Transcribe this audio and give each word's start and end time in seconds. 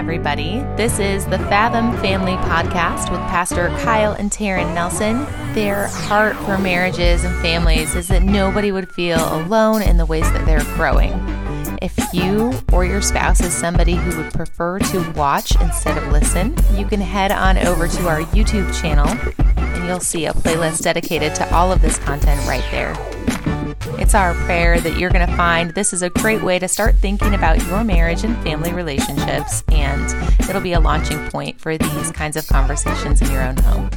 everybody. 0.00 0.60
This 0.78 0.98
is 0.98 1.26
the 1.26 1.38
Fathom 1.38 1.94
Family 1.98 2.32
Podcast 2.48 3.10
with 3.10 3.20
Pastor 3.28 3.68
Kyle 3.80 4.12
and 4.12 4.30
Taryn 4.30 4.74
Nelson. 4.74 5.26
Their 5.52 5.88
heart 5.88 6.36
for 6.36 6.56
marriages 6.56 7.22
and 7.22 7.38
families 7.42 7.94
is 7.94 8.08
that 8.08 8.22
nobody 8.22 8.72
would 8.72 8.90
feel 8.90 9.18
alone 9.18 9.82
in 9.82 9.98
the 9.98 10.06
ways 10.06 10.24
that 10.32 10.46
they're 10.46 10.64
growing. 10.74 11.12
If 11.82 11.98
you 12.14 12.50
or 12.72 12.86
your 12.86 13.02
spouse 13.02 13.42
is 13.42 13.52
somebody 13.52 13.94
who 13.94 14.22
would 14.22 14.32
prefer 14.32 14.78
to 14.78 15.12
watch 15.12 15.54
instead 15.60 15.98
of 15.98 16.10
listen, 16.10 16.56
you 16.78 16.86
can 16.86 17.02
head 17.02 17.30
on 17.30 17.58
over 17.58 17.86
to 17.86 18.08
our 18.08 18.22
YouTube 18.22 18.72
channel 18.80 19.06
and 19.58 19.86
you'll 19.86 20.00
see 20.00 20.24
a 20.24 20.32
playlist 20.32 20.80
dedicated 20.80 21.34
to 21.34 21.54
all 21.54 21.70
of 21.70 21.82
this 21.82 21.98
content 21.98 22.40
right 22.48 22.64
there. 22.70 23.19
It's 23.98 24.14
our 24.14 24.34
prayer 24.44 24.80
that 24.80 24.98
you're 24.98 25.10
going 25.10 25.26
to 25.26 25.36
find 25.36 25.70
this 25.74 25.92
is 25.92 26.02
a 26.02 26.10
great 26.10 26.42
way 26.42 26.58
to 26.58 26.68
start 26.68 26.96
thinking 26.96 27.34
about 27.34 27.64
your 27.66 27.84
marriage 27.84 28.24
and 28.24 28.36
family 28.42 28.72
relationships, 28.72 29.62
and 29.68 30.10
it'll 30.48 30.60
be 30.60 30.72
a 30.72 30.80
launching 30.80 31.28
point 31.30 31.60
for 31.60 31.76
these 31.76 32.10
kinds 32.12 32.36
of 32.36 32.46
conversations 32.46 33.22
in 33.22 33.30
your 33.30 33.42
own 33.42 33.56
home. 33.58 33.90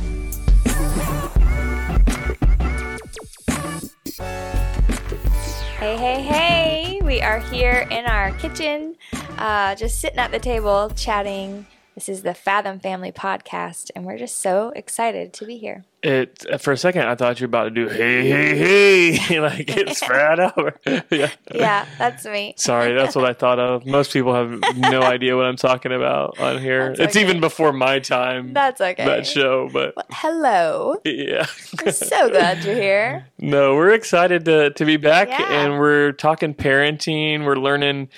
Hey, 5.79 5.97
hey, 5.97 6.21
hey! 6.21 7.01
We 7.03 7.21
are 7.21 7.39
here 7.39 7.87
in 7.91 8.05
our 8.05 8.31
kitchen, 8.37 8.95
uh, 9.37 9.75
just 9.75 9.99
sitting 9.99 10.19
at 10.19 10.31
the 10.31 10.39
table 10.39 10.91
chatting. 10.95 11.65
This 11.95 12.09
is 12.09 12.23
the 12.23 12.33
Fathom 12.33 12.79
Family 12.79 13.11
Podcast, 13.11 13.91
and 13.95 14.03
we're 14.03 14.17
just 14.17 14.39
so 14.39 14.69
excited 14.75 15.31
to 15.33 15.45
be 15.45 15.57
here. 15.57 15.85
It 16.01 16.43
for 16.59 16.73
a 16.73 16.77
second 16.77 17.03
I 17.03 17.15
thought 17.15 17.39
you 17.39 17.45
were 17.45 17.49
about 17.49 17.63
to 17.63 17.69
do 17.69 17.87
hey 17.87 18.27
hey 18.27 19.15
hey 19.15 19.39
like 19.39 19.65
it's 19.77 20.01
over. 20.03 20.75
yeah. 21.11 21.29
Yeah, 21.53 21.85
that's 21.99 22.25
me. 22.25 22.55
Sorry, 22.57 22.93
that's 22.93 23.15
what 23.15 23.25
I 23.25 23.33
thought 23.33 23.59
of. 23.59 23.85
Most 23.85 24.11
people 24.11 24.33
have 24.33 24.59
no 24.75 25.01
idea 25.03 25.37
what 25.37 25.45
I'm 25.45 25.55
talking 25.55 25.93
about 25.93 26.37
on 26.39 26.59
here. 26.59 26.89
That's 26.89 26.99
it's 26.99 27.15
okay. 27.15 27.25
even 27.25 27.39
before 27.39 27.71
my 27.71 27.99
time. 27.99 28.53
That's 28.53 28.81
okay. 28.81 29.05
That 29.05 29.25
show, 29.27 29.69
but 29.71 29.95
Well, 29.95 30.05
hello. 30.11 30.97
yeah. 31.05 31.45
I'm 31.79 31.91
so 31.93 32.27
glad 32.29 32.63
you're 32.65 32.75
here. 32.75 33.27
No, 33.37 33.75
we're 33.75 33.93
excited 33.93 34.45
to 34.45 34.71
to 34.71 34.85
be 34.85 34.97
back 34.97 35.29
Yeah. 35.29 35.45
and 35.63 35.79
we're 35.79 36.11
talking 36.11 36.53
parenting. 36.55 37.45
We're 37.45 37.55
learning 37.55 38.09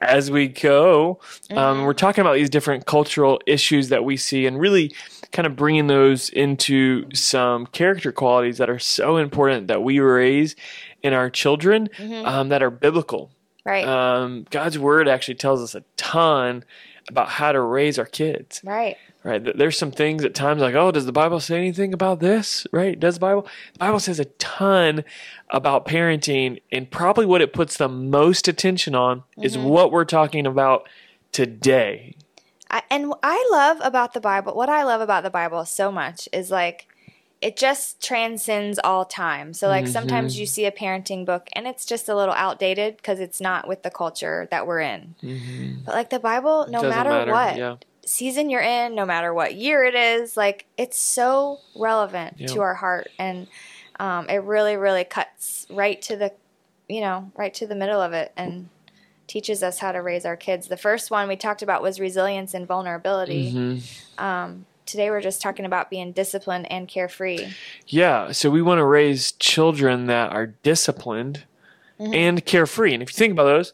as 0.00 0.30
we 0.30 0.48
go. 0.48 1.20
Mm-hmm. 1.44 1.58
Um, 1.58 1.82
we're 1.82 1.92
talking 1.92 2.22
about 2.22 2.34
these 2.34 2.50
different 2.50 2.86
cultural 2.86 3.40
issues 3.46 3.88
that 3.88 4.04
we 4.04 4.16
see 4.16 4.46
and 4.46 4.58
really 4.58 4.94
kind 5.32 5.46
of 5.46 5.56
bringing 5.56 5.86
those 5.88 6.28
into 6.30 7.08
some 7.12 7.66
character 7.66 8.12
qualities 8.12 8.58
that 8.58 8.70
are 8.70 8.78
so 8.78 9.16
important 9.16 9.68
that 9.68 9.82
we 9.82 9.98
raise 10.00 10.56
in 11.02 11.12
our 11.12 11.30
children 11.30 11.88
um, 12.24 12.48
that 12.48 12.62
are 12.62 12.70
biblical. 12.70 13.26
Mm-hmm. 13.26 13.68
Right. 13.68 13.84
Um, 13.84 14.46
God's 14.50 14.78
word 14.78 15.08
actually 15.08 15.34
tells 15.34 15.60
us 15.62 15.74
a 15.74 15.84
ton 15.96 16.64
about 17.08 17.28
how 17.28 17.52
to 17.52 17.60
raise 17.60 17.98
our 17.98 18.06
kids 18.06 18.60
right. 18.64 18.96
right? 19.24 19.42
There's 19.56 19.78
some 19.78 19.90
things 19.90 20.24
at 20.24 20.34
times 20.34 20.60
like, 20.60 20.74
oh, 20.74 20.90
does 20.92 21.06
the 21.06 21.12
Bible 21.12 21.40
say 21.40 21.56
anything 21.56 21.92
about 21.94 22.20
this? 22.20 22.66
Right? 22.72 22.98
Does 22.98 23.14
the 23.14 23.20
Bible? 23.20 23.46
The 23.72 23.78
Bible 23.78 24.00
says 24.00 24.20
a 24.20 24.26
ton 24.26 25.04
about 25.50 25.86
parenting, 25.86 26.60
and 26.70 26.90
probably 26.90 27.26
what 27.26 27.40
it 27.40 27.52
puts 27.52 27.76
the 27.76 27.88
most 27.88 28.48
attention 28.48 28.94
on 28.94 29.22
is 29.42 29.56
Mm-hmm. 29.56 29.68
what 29.68 29.92
we're 29.92 30.04
talking 30.04 30.46
about 30.46 30.88
today. 31.32 32.14
I, 32.70 32.82
and 32.90 33.14
I 33.22 33.48
love 33.50 33.78
about 33.82 34.12
the 34.12 34.20
Bible, 34.20 34.54
what 34.54 34.68
I 34.68 34.82
love 34.82 35.00
about 35.00 35.22
the 35.22 35.30
Bible 35.30 35.64
so 35.64 35.90
much 35.90 36.28
is 36.32 36.50
like, 36.50 36.86
it 37.40 37.56
just 37.56 38.02
transcends 38.02 38.80
all 38.82 39.04
time. 39.04 39.54
So, 39.54 39.68
like, 39.68 39.84
Mm-hmm. 39.84 39.92
sometimes 39.92 40.38
you 40.38 40.44
see 40.46 40.64
a 40.64 40.72
parenting 40.72 41.24
book 41.24 41.48
and 41.52 41.66
it's 41.68 41.86
just 41.86 42.08
a 42.08 42.16
little 42.16 42.34
outdated 42.34 42.96
because 42.96 43.20
it's 43.20 43.40
not 43.40 43.68
with 43.68 43.82
the 43.84 43.90
culture 43.90 44.48
that 44.50 44.66
we're 44.66 44.80
in. 44.80 45.14
But, 45.84 45.94
like, 45.94 46.10
the 46.10 46.18
Bible, 46.18 46.66
no 46.68 46.80
Mm-hmm. 46.80 46.88
Matter, 46.90 47.30
what 47.30 47.56
Yeah. 47.56 47.76
season 48.04 48.50
you're 48.50 48.60
in, 48.62 48.94
no 48.94 49.06
matter 49.06 49.32
what 49.32 49.54
year 49.54 49.84
it 49.84 49.94
is, 49.94 50.36
like, 50.36 50.66
it's 50.76 50.98
so 50.98 51.58
relevant 51.76 52.34
Yeah. 52.38 52.46
to 52.48 52.60
our 52.62 52.74
heart. 52.74 53.10
And 53.18 53.46
um, 54.00 54.28
it 54.28 54.42
really, 54.42 54.76
really 54.76 55.04
cuts 55.04 55.66
right 55.70 56.00
to 56.02 56.16
the, 56.16 56.32
you 56.88 57.00
know, 57.00 57.30
right 57.36 57.54
to 57.54 57.66
the 57.66 57.74
middle 57.76 58.00
of 58.00 58.12
it 58.14 58.32
and 58.36 58.68
teaches 59.28 59.62
us 59.62 59.78
how 59.78 59.92
to 59.92 59.98
raise 60.00 60.24
our 60.24 60.36
kids. 60.36 60.68
The 60.68 60.76
first 60.76 61.10
one 61.10 61.28
we 61.28 61.36
talked 61.36 61.62
about 61.62 61.82
was 61.82 62.00
resilience 62.00 62.54
and 62.54 62.66
vulnerability. 62.66 63.52
Mm-hmm. 63.52 64.24
Um, 64.24 64.66
today 64.88 65.10
we're 65.10 65.20
just 65.20 65.40
talking 65.40 65.64
about 65.64 65.90
being 65.90 66.10
disciplined 66.12 66.70
and 66.72 66.88
carefree. 66.88 67.48
Yeah. 67.86 68.32
So 68.32 68.50
we 68.50 68.62
want 68.62 68.78
to 68.78 68.84
raise 68.84 69.32
children 69.32 70.06
that 70.06 70.32
are 70.32 70.46
disciplined 70.46 71.44
Mm-hmm. 72.00 72.14
and 72.14 72.44
carefree. 72.46 72.94
And 72.94 73.02
if 73.02 73.10
you 73.12 73.16
think 73.16 73.32
about 73.32 73.46
those, 73.46 73.72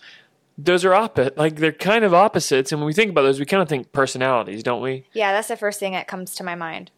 those 0.56 0.82
are 0.82 0.94
opposite. 0.94 1.36
Like 1.36 1.56
they're 1.56 1.72
kind 1.72 2.06
of 2.06 2.14
opposites. 2.14 2.72
And 2.72 2.80
when 2.80 2.86
we 2.86 2.94
think 2.94 3.10
about 3.10 3.20
those, 3.20 3.38
we 3.38 3.44
kind 3.44 3.62
of 3.62 3.68
think 3.68 3.92
personalities, 3.92 4.62
don't 4.62 4.80
we? 4.80 5.04
Yeah, 5.12 5.32
that's 5.32 5.48
the 5.48 5.58
first 5.58 5.78
thing 5.78 5.92
that 5.92 6.08
comes 6.08 6.34
to 6.36 6.42
my 6.42 6.54
mind. 6.54 6.90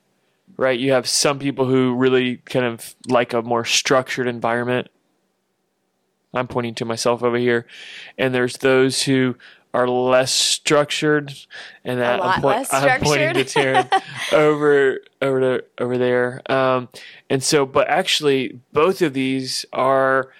right? 0.57 0.79
You 0.79 0.93
have 0.93 1.09
some 1.09 1.41
people 1.41 1.65
who 1.67 1.97
really 1.97 2.37
kind 2.45 2.65
of 2.65 2.95
like 3.09 3.33
a 3.33 3.43
more 3.43 3.65
structured 3.65 4.29
environment. 4.29 4.87
I'm 6.33 6.47
pointing 6.47 6.77
to 6.77 6.85
myself 6.85 7.25
over 7.25 7.39
here. 7.39 7.67
And 8.17 8.33
there's 8.33 8.59
those 8.59 9.03
who 9.03 9.35
are 9.77 9.87
less 9.89 10.33
structured 10.33 11.33
and 11.85 12.01
that 12.01 12.21
I'm, 12.23 12.43
less 12.43 12.73
I'm 12.73 13.01
pointing 13.03 13.35
to 13.35 13.45
Taryn 13.45 14.33
over 14.33 15.01
over 15.21 15.41
to, 15.41 15.65
over 15.79 15.99
there. 15.99 16.41
Um, 16.51 16.89
and 17.29 17.43
so 17.43 17.67
but 17.67 17.87
actually 17.89 18.59
both 18.73 19.03
of 19.03 19.13
these 19.13 19.67
are 19.73 20.31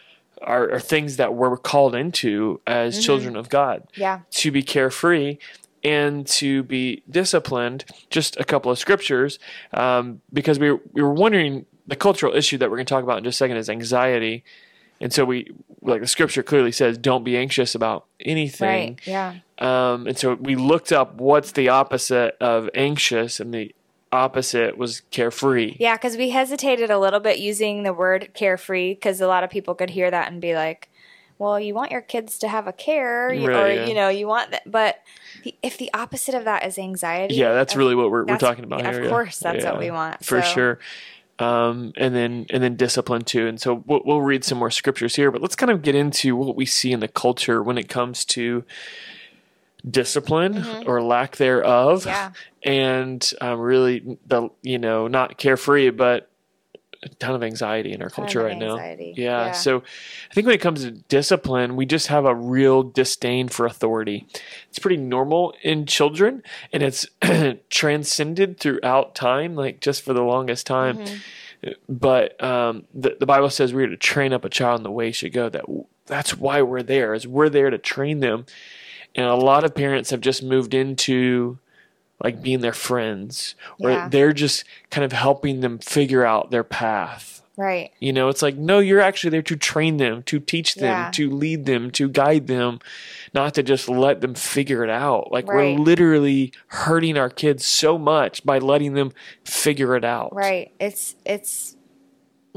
are, 0.43 0.71
are 0.73 0.81
things 0.81 1.17
that 1.17 1.35
we're 1.35 1.57
called 1.57 1.95
into 1.95 2.61
as 2.67 2.95
Mm-hmm. 2.95 3.03
children 3.03 3.37
of 3.37 3.49
God 3.49 3.83
Yeah. 3.95 4.21
to 4.31 4.51
be 4.51 4.63
carefree 4.63 5.39
and 5.85 6.27
to 6.27 6.63
be 6.63 7.03
disciplined. 7.09 7.85
Just 8.11 8.37
a 8.39 8.45
couple 8.45 8.71
of 8.73 8.79
scriptures, 8.79 9.39
um, 9.73 10.21
because 10.33 10.59
we 10.59 10.71
were, 10.73 10.81
we 10.93 11.03
were 11.03 11.13
wondering 11.15 11.65
the 11.87 11.97
cultural 11.97 12.35
issue 12.35 12.59
that 12.59 12.71
we're 12.71 12.77
going 12.77 12.87
to 12.87 12.95
talk 12.95 13.05
about 13.05 13.19
in 13.19 13.25
just 13.25 13.37
a 13.37 13.39
second 13.45 13.57
is 13.59 13.71
anxiety, 13.71 14.43
and 15.01 15.13
so 15.13 15.25
we 15.25 15.51
like 15.83 16.01
the 16.01 16.07
scripture 16.07 16.43
clearly 16.43 16.73
says, 16.73 16.99
"Don't 16.99 17.25
be 17.25 17.37
anxious 17.37 17.75
about 17.75 18.07
anything." 18.21 18.69
Right. 18.69 19.07
Yeah. 19.07 19.35
Um, 19.59 20.07
and 20.07 20.19
so 20.19 20.35
we 20.35 20.57
looked 20.57 20.93
up 20.93 21.15
what's 21.15 21.53
the 21.53 21.69
opposite 21.69 22.37
of 22.41 22.69
anxious, 22.75 23.41
and 23.41 23.53
the 23.55 23.75
opposite 24.13 24.77
was 24.77 25.03
carefree. 25.11 25.77
Yeah, 25.79 25.97
because 25.97 26.17
we 26.17 26.31
hesitated 26.31 26.91
a 26.91 26.99
little 26.99 27.21
bit 27.21 27.39
using 27.39 27.83
the 27.83 27.93
word 27.93 28.31
carefree 28.35 28.95
because 28.95 29.21
a 29.21 29.27
lot 29.27 29.45
of 29.45 29.51
people 29.51 29.75
could 29.75 29.91
hear 29.91 30.11
that 30.11 30.31
and 30.31 30.41
be 30.41 30.55
like, 30.55 30.89
well, 31.39 31.61
you 31.61 31.75
want 31.75 31.91
your 31.91 32.01
kids 32.01 32.39
to 32.39 32.49
have 32.49 32.67
a 32.67 32.73
care, 32.73 33.33
you, 33.33 33.47
or, 33.51 33.69
yeah. 33.69 33.85
you 33.87 33.95
know, 33.95 34.09
you 34.09 34.27
want 34.27 34.53
that. 34.53 34.71
But 34.71 35.03
the, 35.45 35.55
if 35.63 35.77
the 35.77 35.93
opposite 35.93 36.35
of 36.35 36.45
that 36.45 36.65
is 36.65 36.79
anxiety, 36.79 37.35
Yeah, 37.35 37.53
that's 37.53 37.77
really 37.77 37.95
what 37.95 38.11
we're, 38.11 38.25
we're 38.25 38.39
talking 38.39 38.65
about 38.65 38.81
yeah, 38.81 38.91
here. 38.91 39.01
Of 39.01 39.05
yeah. 39.05 39.11
course, 39.11 39.39
that's 39.39 39.65
what 39.65 39.79
we 39.79 39.91
want. 39.91 40.25
for 40.25 40.41
So- 40.43 40.49
sure. 40.49 40.79
Um, 41.39 41.93
and 41.99 42.15
then 42.15 42.47
and 42.51 42.63
then 42.63 42.77
discipline 42.77 43.23
too. 43.23 43.47
And 43.47 43.61
so 43.61 43.83
we'll, 43.87 44.01
we'll 44.07 44.23
read 44.23 44.43
some 44.43 44.57
more 44.59 44.71
scriptures 44.71 45.17
here, 45.17 45.31
but 45.31 45.43
let's 45.43 45.55
kind 45.57 45.71
of 45.71 45.83
get 45.83 45.95
into 45.95 46.35
what 46.35 46.57
we 46.57 46.65
see 46.65 46.93
in 46.93 47.01
the 47.01 47.09
culture 47.09 47.63
when 47.63 47.77
it 47.77 47.89
comes 47.91 48.25
to 48.27 48.65
discipline 49.89 50.65
or 50.87 51.03
lack 51.03 51.37
thereof, 51.37 52.05
Mm-hmm. 52.05 52.09
Yeah. 52.09 52.31
and 52.63 53.33
um, 53.41 53.61
really 53.61 54.19
the 54.27 54.49
you 54.63 54.79
know 54.79 55.09
not 55.09 55.37
carefree, 55.37 55.91
but 55.91 56.29
a 57.03 57.09
ton 57.09 57.35
of 57.35 57.43
anxiety 57.43 57.93
in 57.93 58.03
our 58.03 58.11
culture 58.11 58.43
right 58.43 58.57
now. 58.57 58.77
Yeah. 59.17 59.47
yeah. 59.47 59.53
So 59.53 59.79
I 60.31 60.35
think 60.35 60.47
when 60.47 60.55
it 60.55 60.61
comes 60.61 60.83
to 60.85 60.91
discipline, 60.91 61.77
we 61.77 61.87
just 61.87 62.09
have 62.09 62.25
a 62.25 62.35
real 62.35 62.83
disdain 62.83 63.49
for 63.49 63.67
authority. 63.67 64.27
It's 64.69 64.79
pretty 64.79 64.97
normal 64.97 65.55
in 65.63 65.87
children 65.87 66.43
and 66.73 66.83
it's 66.83 67.07
transcended 67.71 68.59
throughout 68.59 69.15
time, 69.15 69.55
like 69.55 69.81
just 69.81 70.03
for 70.03 70.13
the 70.13 70.23
longest 70.23 70.67
time. 70.67 70.99
Mm-hmm. 70.99 71.17
But 71.89 72.43
um, 72.43 72.85
the, 72.95 73.17
the 73.19 73.27
Bible 73.27 73.51
says 73.51 73.73
we're 73.73 73.89
to 73.89 73.97
train 73.97 74.33
up 74.33 74.45
a 74.45 74.51
child 74.51 74.81
in 74.81 74.85
the 74.85 74.91
way 74.91 75.07
he 75.07 75.13
should 75.13 75.33
go. 75.33 75.49
That 75.49 75.65
that's 76.07 76.37
why 76.37 76.63
we're 76.63 76.83
there. 76.83 77.15
Is 77.15 77.27
we're 77.27 77.49
there 77.49 77.71
to 77.71 77.79
train 77.79 78.21
them. 78.21 78.47
And 79.15 79.27
a 79.27 79.35
lot 79.35 79.65
of 79.65 79.75
parents 79.75 80.11
have 80.11 80.21
just 80.21 80.43
moved 80.43 80.75
into 80.75 81.59
like 82.23 82.43
being 82.43 82.61
their 82.61 82.73
friends, 82.73 83.55
or 83.81 83.91
Yeah. 83.91 84.09
they're 84.09 84.33
just 84.33 84.65
kind 84.91 85.05
of 85.05 85.13
helping 85.13 85.61
them 85.61 85.79
figure 85.79 86.25
out 86.25 86.51
their 86.51 86.65
path. 86.65 87.43
Right. 87.59 87.91
You 88.01 88.13
know, 88.13 88.29
it's 88.29 88.43
like, 88.43 88.57
no, 88.57 88.81
you're 88.81 89.01
actually 89.01 89.31
there 89.31 89.43
to 89.43 89.57
train 89.57 89.97
them, 89.97 90.23
to 90.25 90.39
teach 90.41 90.75
them, 90.75 90.85
Yeah. 90.85 91.11
to 91.13 91.31
lead 91.31 91.65
them, 91.65 91.91
to 91.93 92.07
guide 92.09 92.49
them, 92.49 92.81
not 93.33 93.55
to 93.55 93.63
just 93.63 93.89
let 93.89 94.21
them 94.21 94.35
figure 94.35 94.85
it 94.85 94.91
out. 94.91 95.33
Like, 95.33 95.47
Right. 95.49 95.75
we're 95.75 95.83
literally 95.83 96.53
hurting 96.69 97.17
our 97.17 97.31
kids 97.31 97.65
so 97.65 97.97
much 97.97 98.45
by 98.45 98.59
letting 98.59 98.93
them 98.93 99.13
figure 99.45 99.97
it 99.97 100.05
out. 100.05 100.35
Right. 100.35 100.71
It's 100.79 101.15
it's 101.25 101.76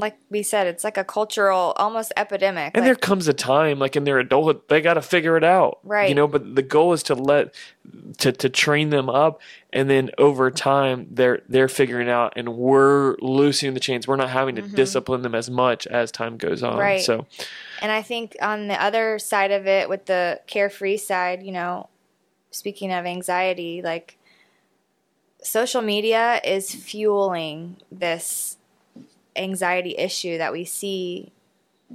like 0.00 0.18
we 0.30 0.42
said, 0.42 0.66
it's 0.66 0.82
like 0.82 0.96
a 0.96 1.04
cultural 1.04 1.72
almost 1.76 2.12
epidemic. 2.16 2.72
And 2.74 2.84
like, 2.84 2.88
there 2.88 2.94
comes 2.96 3.28
a 3.28 3.32
time, 3.32 3.78
like 3.78 3.96
in 3.96 4.04
their 4.04 4.18
adulthood, 4.18 4.62
they 4.68 4.80
got 4.80 4.94
to 4.94 5.02
figure 5.02 5.36
it 5.36 5.44
out. 5.44 5.78
Right. 5.84 6.08
You 6.08 6.14
know, 6.14 6.26
but 6.26 6.56
the 6.56 6.62
goal 6.62 6.92
is 6.92 7.02
to 7.04 7.14
let, 7.14 7.54
to, 8.18 8.32
to 8.32 8.48
train 8.48 8.90
them 8.90 9.08
up. 9.08 9.40
And 9.72 9.88
then 9.88 10.10
over 10.18 10.50
time, 10.50 11.06
they're, 11.10 11.42
they're 11.48 11.68
figuring 11.68 12.08
out 12.08 12.32
and 12.36 12.56
we're 12.56 13.16
loosening 13.20 13.74
the 13.74 13.80
chains. 13.80 14.08
We're 14.08 14.16
not 14.16 14.30
having 14.30 14.56
to 14.56 14.62
discipline 14.62 15.22
them 15.22 15.34
as 15.34 15.48
much 15.48 15.86
as 15.86 16.10
time 16.10 16.36
goes 16.36 16.62
on. 16.62 16.72
Mm-hmm. 16.72 16.80
Right. 16.80 17.00
So, 17.00 17.26
And 17.80 17.92
I 17.92 18.02
think 18.02 18.36
on 18.42 18.68
the 18.68 18.82
other 18.82 19.18
side 19.18 19.52
of 19.52 19.66
it, 19.66 19.88
with 19.88 20.06
the 20.06 20.40
carefree 20.46 20.96
side, 20.96 21.42
you 21.42 21.52
know, 21.52 21.88
speaking 22.50 22.92
of 22.92 23.06
anxiety, 23.06 23.80
like 23.82 24.16
social 25.42 25.82
media 25.82 26.40
is 26.44 26.74
fueling 26.74 27.76
this 27.90 28.56
anxiety 29.40 29.96
issue 29.96 30.38
that 30.38 30.52
we 30.52 30.64
see 30.64 31.32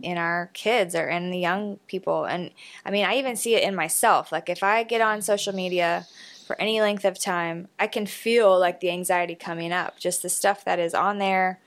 in 0.02 0.18
our 0.18 0.50
kids 0.54 0.96
or 0.96 1.08
in 1.08 1.32
the 1.32 1.40
young 1.40 1.78
people. 1.88 2.26
And 2.26 2.52
I 2.86 2.92
mean, 2.92 3.06
I 3.06 3.16
even 3.16 3.36
see 3.36 3.56
it 3.56 3.64
in 3.64 3.76
myself. 3.76 4.32
Like 4.32 4.50
if 4.50 4.64
I 4.64 4.84
get 4.84 5.02
on 5.02 5.22
social 5.22 5.54
media 5.54 6.06
for 6.46 6.60
any 6.62 6.82
length 6.82 7.06
of 7.06 7.20
time, 7.20 7.68
I 7.80 7.88
can 7.88 8.06
feel 8.06 8.60
like 8.60 8.80
the 8.80 8.92
anxiety 8.92 9.36
coming 9.36 9.72
up. 9.72 9.98
Just 9.98 10.22
the 10.22 10.30
stuff 10.30 10.66
that 10.66 10.80
is 10.80 10.94
on 10.94 11.18
there. 11.18 11.60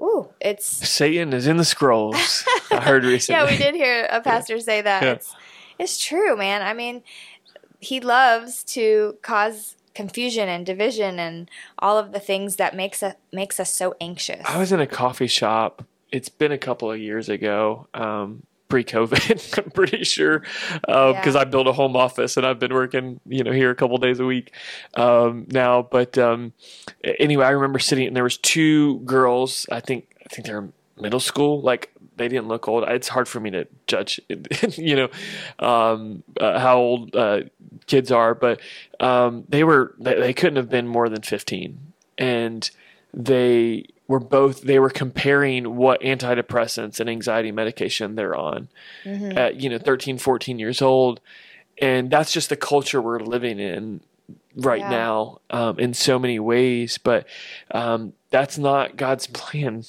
Ooh, 0.00 0.28
it's 0.40 0.66
Satan 0.66 1.32
is 1.32 1.46
in 1.46 1.56
the 1.56 1.64
scrolls. 1.64 2.44
I 2.70 2.80
heard 2.80 3.04
recently. 3.04 3.40
yeah, 3.40 3.50
we 3.50 3.56
did 3.56 3.74
hear 3.74 4.06
a 4.10 4.20
pastor 4.22 4.60
say 4.60 4.80
that. 4.80 5.02
Yeah. 5.02 5.12
It's 5.12 5.34
it's 5.78 6.04
true, 6.04 6.36
man. 6.36 6.62
I 6.62 6.72
mean, 6.74 7.02
he 7.80 8.00
loves 8.00 8.62
to 8.64 9.16
cause 9.22 9.76
confusion 9.94 10.48
and 10.48 10.64
division 10.66 11.18
and 11.18 11.50
all 11.78 11.98
of 11.98 12.12
the 12.12 12.20
things 12.20 12.56
that 12.56 12.74
makes 12.76 13.02
us 13.02 13.14
makes 13.32 13.58
us 13.60 13.72
so 13.72 13.94
anxious. 14.00 14.42
I 14.44 14.58
was 14.58 14.72
in 14.72 14.80
a 14.80 14.86
coffee 14.86 15.26
shop. 15.26 15.84
It's 16.10 16.28
been 16.28 16.52
a 16.52 16.58
couple 16.58 16.90
of 16.90 16.98
years 16.98 17.28
ago, 17.28 17.86
um, 17.92 18.42
pre-COVID. 18.68 19.58
I'm 19.64 19.70
pretty 19.72 20.04
sure 20.04 20.40
because 20.80 21.34
Yeah. 21.34 21.40
I 21.40 21.44
built 21.44 21.66
a 21.66 21.72
home 21.72 21.96
office 21.96 22.36
and 22.36 22.46
I've 22.46 22.58
been 22.58 22.72
working, 22.72 23.20
you 23.26 23.44
know, 23.44 23.52
here 23.52 23.70
a 23.70 23.74
couple 23.74 23.98
days 23.98 24.18
a 24.20 24.24
week 24.24 24.54
um, 24.94 25.46
now. 25.50 25.82
But 25.82 26.16
um, 26.16 26.52
anyway, 27.18 27.44
I 27.46 27.50
remember 27.50 27.78
sitting 27.78 28.06
and 28.06 28.16
there 28.16 28.24
was 28.24 28.38
two 28.38 29.00
girls. 29.00 29.66
I 29.70 29.80
think 29.80 30.14
I 30.24 30.34
think 30.34 30.46
they're 30.46 30.68
middle 31.00 31.20
school. 31.20 31.60
Like 31.60 31.92
they 32.18 32.28
didn't 32.28 32.48
look 32.48 32.68
old. 32.68 32.84
It's 32.88 33.08
hard 33.08 33.28
for 33.28 33.40
me 33.40 33.50
to 33.50 33.66
judge, 33.86 34.20
you 34.76 34.96
know, 34.96 35.08
um, 35.66 36.22
uh, 36.40 36.58
how 36.58 36.78
old 36.78 37.14
uh, 37.16 37.42
kids 37.86 38.10
are, 38.12 38.34
but 38.34 38.60
um, 39.00 39.44
they 39.48 39.64
were 39.64 39.94
they, 39.98 40.14
they 40.18 40.34
couldn't 40.34 40.56
have 40.56 40.68
been 40.68 40.86
more 40.88 41.08
than 41.08 41.22
15, 41.22 41.78
and 42.18 42.70
they 43.14 43.86
were 44.06 44.20
both 44.20 44.62
they 44.62 44.78
were 44.78 44.90
comparing 44.90 45.76
what 45.76 46.00
antidepressants 46.02 46.98
and 47.00 47.08
anxiety 47.10 47.52
medication 47.52 48.14
they're 48.14 48.34
on 48.36 48.68
at 49.38 49.56
you 49.60 49.68
know 49.70 49.78
13 49.78 50.18
14 50.18 50.58
years 50.58 50.80
old. 50.82 51.20
And 51.80 52.10
that's 52.10 52.32
just 52.32 52.48
the 52.48 52.56
culture 52.56 53.00
we're 53.00 53.20
living 53.20 53.60
in 53.60 54.00
right 54.56 54.80
Yeah. 54.80 54.88
now 54.90 55.40
um, 55.50 55.78
in 55.78 55.94
so 55.94 56.18
many 56.18 56.38
ways. 56.40 56.98
But 56.98 57.26
um, 57.70 58.14
that's 58.30 58.58
not 58.58 58.96
god's 58.96 59.26
plan 59.40 59.84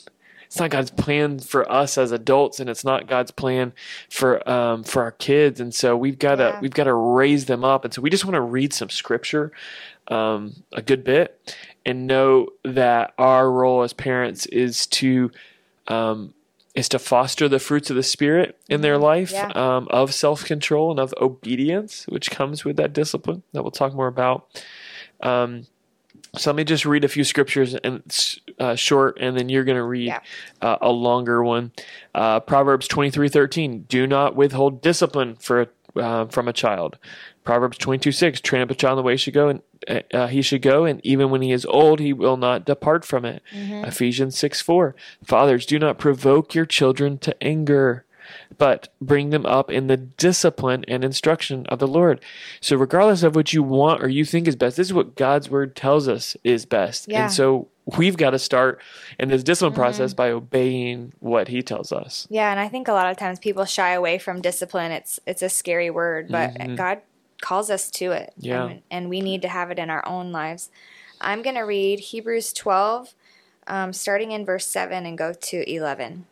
it's 0.50 0.60
not 0.60 0.72
god's 0.72 0.90
plan 0.90 1.38
for 1.38 1.72
us 1.72 1.96
as 1.96 2.12
adults 2.12 2.60
and 2.60 2.70
it's 2.70 2.84
not 2.84 3.06
god's 3.08 3.30
plan 3.30 3.72
for 4.10 4.48
um, 4.50 4.84
for 4.84 5.04
our 5.04 5.12
kids 5.12 5.60
and 5.60 5.74
so 5.76 5.96
we've 5.96 6.18
got 6.18 6.36
to 6.38 6.44
Yeah. 6.44 6.60
we've 6.60 6.72
got 6.74 6.86
to 6.86 6.94
raise 6.94 7.46
them 7.46 7.64
up 7.64 7.86
and 7.86 7.94
so 7.94 8.02
we 8.02 8.10
just 8.10 8.26
want 8.26 8.34
to 8.34 8.42
read 8.42 8.74
some 8.74 8.90
scripture 8.90 9.52
um, 10.08 10.64
a 10.74 10.82
good 10.82 11.04
bit 11.04 11.56
and 11.86 12.08
know 12.08 12.48
that 12.64 13.14
our 13.20 13.50
role 13.52 13.84
as 13.84 13.94
parents 13.94 14.48
is 14.48 14.88
to 14.88 15.30
um, 15.88 16.34
is 16.76 16.90
to 16.90 17.00
foster 17.00 17.48
the 17.48 17.60
fruits 17.60 17.90
of 17.92 17.96
the 17.96 18.04
spirit 18.04 18.58
in 18.70 18.82
their 18.82 18.98
life 18.98 19.32
Mm-hmm. 19.32 19.52
Yeah. 19.58 19.76
um, 19.78 19.88
of 19.92 20.14
self-control 20.16 20.90
and 20.92 21.00
of 21.00 21.14
obedience 21.22 22.06
which 22.08 22.32
comes 22.32 22.66
with 22.66 22.76
that 22.78 22.92
discipline 22.94 23.44
that 23.54 23.62
we'll 23.62 23.72
talk 23.72 23.94
more 23.94 24.08
about 24.08 24.48
um, 25.22 25.68
so 26.36 26.52
let 26.52 26.56
me 26.58 26.64
just 26.64 26.86
read 26.86 27.04
a 27.04 27.08
few 27.08 27.24
scriptures 27.24 27.74
and 27.76 28.04
uh, 28.60 28.76
short 28.76 29.18
and 29.20 29.36
then 29.38 29.50
you're 29.50 29.64
going 29.64 29.78
to 29.78 29.84
read 29.84 30.08
Yeah. 30.08 30.20
uh, 30.62 30.78
a 30.82 30.92
longer 30.92 31.44
one. 31.44 31.72
Uh, 32.14 32.40
proverbs 32.40 32.88
23 32.88 33.30
13 33.30 33.86
do 33.90 34.06
not 34.06 34.36
withhold 34.36 34.82
discipline 34.82 35.36
for 35.36 35.62
a, 35.62 36.00
uh, 36.00 36.26
from 36.28 36.48
a 36.48 36.54
child. 36.54 36.98
Proverbs 37.44 37.78
22 37.80 38.12
6 38.12 38.42
train 38.42 38.62
up 38.62 38.70
a 38.70 38.76
child 38.76 38.94
in 38.94 38.98
the 38.98 39.04
way 39.04 39.14
he 39.14 39.18
should 39.18 39.34
go 39.34 39.50
and 39.50 39.62
uh, 40.14 40.28
he 40.28 40.42
should 40.44 40.62
go 40.62 40.86
and 40.86 41.04
even 41.04 41.30
when 41.32 41.42
he 41.42 41.52
is 41.52 41.66
old 41.66 42.00
he 42.00 42.14
will 42.14 42.38
not 42.38 42.64
depart 42.66 43.04
from 43.06 43.26
it. 43.26 43.42
Ephesians 43.54 44.38
6 44.38 44.62
4 44.62 44.96
fathers 45.24 45.66
do 45.66 45.80
not 45.80 45.98
provoke 45.98 46.54
your 46.54 46.66
children 46.66 47.18
to 47.20 47.44
anger 47.44 48.06
but 48.58 48.90
bring 49.02 49.30
them 49.30 49.46
up 49.46 49.70
in 49.72 49.88
the 49.88 49.98
discipline 49.98 50.84
and 50.88 51.04
instruction 51.04 51.66
of 51.68 51.80
the 51.80 51.88
Lord. 51.88 52.22
So, 52.62 52.76
regardless 52.76 53.24
of 53.24 53.36
what 53.36 53.54
you 53.54 53.64
want 53.64 54.04
or 54.04 54.10
you 54.10 54.26
think 54.26 54.48
is 54.48 54.56
best, 54.56 54.78
this 54.78 54.88
is 54.88 54.94
what 54.94 55.16
God's 55.16 55.50
word 55.50 55.76
tells 55.76 56.08
us 56.08 56.36
is 56.44 56.66
best. 56.66 57.08
Yeah. 57.08 57.24
And 57.24 57.32
so, 57.32 57.68
we've 57.98 58.18
got 58.18 58.32
to 58.32 58.40
start 58.40 58.82
in 59.20 59.30
this 59.30 59.44
discipline 59.44 59.74
process 59.74 60.14
by 60.14 60.32
obeying 60.32 61.14
what 61.20 61.48
He 61.48 61.62
tells 61.62 61.92
us. 61.92 62.28
Yeah, 62.30 62.52
and 62.52 62.60
I 62.60 62.68
think 62.68 62.88
a 62.88 62.94
lot 62.94 63.10
of 63.10 63.18
times 63.18 63.40
people 63.40 63.66
shy 63.66 63.92
away 63.92 64.18
from 64.18 64.42
discipline. 64.42 64.92
It's 64.92 65.20
it's 65.26 65.42
a 65.42 65.50
scary 65.50 65.90
word, 65.90 66.28
but 66.30 66.76
God 66.76 67.02
calls 67.42 67.70
us 67.70 67.90
to 67.92 68.12
it. 68.12 68.34
Yeah. 68.38 68.68
And, 68.68 68.82
and 68.92 69.10
we 69.10 69.22
need 69.22 69.42
to 69.44 69.48
have 69.48 69.72
it 69.72 69.80
in 69.80 69.90
our 69.90 70.06
own 70.08 70.32
lives. 70.32 70.70
I'm 71.22 71.42
going 71.42 71.56
to 71.56 71.62
read 71.62 72.00
Hebrews 72.00 72.54
12, 72.54 73.14
um, 73.68 73.94
starting 73.94 74.32
in 74.32 74.46
verse 74.46 74.68
7 74.68 75.06
and 75.06 75.18
go 75.18 75.34
to 75.34 75.72
11. 75.72 76.26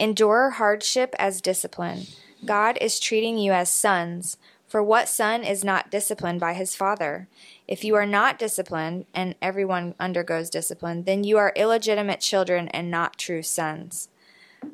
Endure 0.00 0.50
hardship 0.50 1.14
as 1.18 1.40
discipline. 1.40 2.06
God 2.44 2.78
is 2.80 3.00
treating 3.00 3.36
you 3.36 3.52
as 3.52 3.68
sons. 3.68 4.36
For 4.68 4.82
what 4.82 5.08
son 5.08 5.42
is 5.42 5.64
not 5.64 5.90
disciplined 5.90 6.38
by 6.38 6.52
his 6.54 6.76
father? 6.76 7.26
If 7.66 7.82
you 7.82 7.94
are 7.96 8.06
not 8.06 8.38
disciplined, 8.38 9.06
and 9.12 9.34
everyone 9.42 9.94
undergoes 9.98 10.50
discipline, 10.50 11.04
then 11.04 11.24
you 11.24 11.38
are 11.38 11.52
illegitimate 11.56 12.20
children 12.20 12.68
and 12.68 12.90
not 12.90 13.18
true 13.18 13.42
sons. 13.42 14.08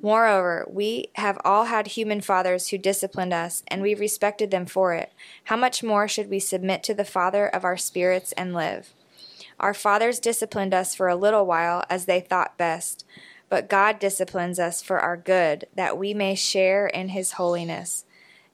Moreover, 0.03 0.67
we 0.69 1.09
have 1.15 1.39
all 1.45 1.67
had 1.67 1.87
human 1.87 2.21
fathers 2.21 2.69
who 2.69 2.79
disciplined 2.79 3.33
us, 3.33 3.63
and 3.69 3.81
we 3.81 3.95
respected 3.95 4.51
them 4.51 4.67
for 4.67 4.93
it. 4.95 5.13
How 5.45 5.57
much 5.57 5.83
more 5.83 6.09
should 6.09 6.29
we 6.29 6.41
submit 6.41 6.83
to 6.83 6.95
the 6.95 7.05
Father 7.05 7.47
of 7.47 7.65
our 7.65 7.77
spirits 7.77 8.33
and 8.33 8.53
live? 8.53 8.93
Our 9.61 9.75
fathers 9.75 10.19
disciplined 10.19 10.75
us 10.75 10.95
for 10.95 11.09
a 11.09 11.17
little 11.17 11.47
while 11.47 11.85
as 11.89 12.07
they 12.07 12.21
thought 12.21 12.59
best, 12.59 13.07
but 13.49 13.69
God 13.69 13.99
disciplines 13.99 14.59
us 14.59 14.83
for 14.83 15.01
our 15.01 15.17
good, 15.17 15.67
that 15.75 15.99
we 15.99 16.15
may 16.15 16.35
share 16.35 16.87
in 16.87 17.11
His 17.11 17.33
holiness. 17.33 18.05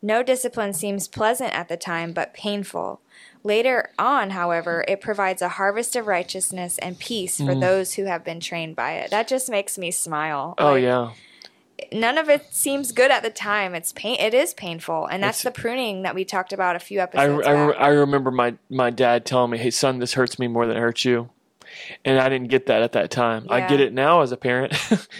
No 0.03 0.23
discipline 0.23 0.73
seems 0.73 1.09
pleasant 1.09 1.53
at 1.53 1.69
the 1.69 1.77
time, 1.77 2.13
but 2.13 2.33
painful. 2.33 3.01
Later 3.43 3.91
on, 3.99 4.31
however, 4.31 4.85
it 4.89 5.01
provides 5.01 5.43
a 5.43 5.51
harvest 5.51 5.95
of 5.95 6.07
righteousness 6.07 6.79
and 6.79 6.99
peace 6.99 7.37
for 7.37 7.55
mm. 7.55 7.61
those 7.61 7.95
who 7.95 8.05
have 8.05 8.25
been 8.25 8.41
trained 8.41 8.77
by 8.77 8.93
it. 8.93 9.11
That 9.11 9.29
just 9.29 9.51
makes 9.51 9.77
me 9.77 9.91
smile. 9.91 10.55
Oh, 10.59 10.73
Like, 10.73 10.83
yeah. 10.83 11.13
none 11.93 12.17
of 12.17 12.31
it 12.31 12.53
seems 12.53 12.93
good 12.93 13.11
at 13.11 13.23
the 13.23 13.31
time. 13.31 13.75
It's 13.75 13.93
pain. 13.93 14.19
It 14.19 14.33
is 14.33 14.55
painful, 14.55 15.07
and 15.07 15.23
that's 15.23 15.43
the 15.43 15.51
pruning 15.51 16.03
that 16.03 16.15
we 16.15 16.25
talked 16.25 16.53
about 16.53 16.77
a 16.77 16.81
few 16.81 17.01
I, 17.01 17.03
episodes 17.03 17.47
I, 17.47 17.53
back. 17.55 17.77
I 17.79 17.89
remember 17.89 18.31
my, 18.31 18.55
my 18.70 18.91
dad 18.91 19.27
telling 19.27 19.51
me, 19.51 19.59
hey, 19.59 19.70
son, 19.70 19.99
this 19.99 20.15
hurts 20.15 20.39
me 20.39 20.49
more 20.49 20.67
than 20.67 20.77
it 20.77 20.81
hurts 20.81 21.05
you. 21.05 21.29
And 22.05 22.19
I 22.19 22.29
didn't 22.29 22.48
get 22.48 22.67
that 22.67 22.82
at 22.82 22.93
that 22.93 23.10
time. 23.10 23.46
I 23.50 23.60
get 23.69 23.81
it 23.81 23.93
now 23.93 24.20
as 24.22 24.32
a 24.32 24.36
parent. 24.36 24.72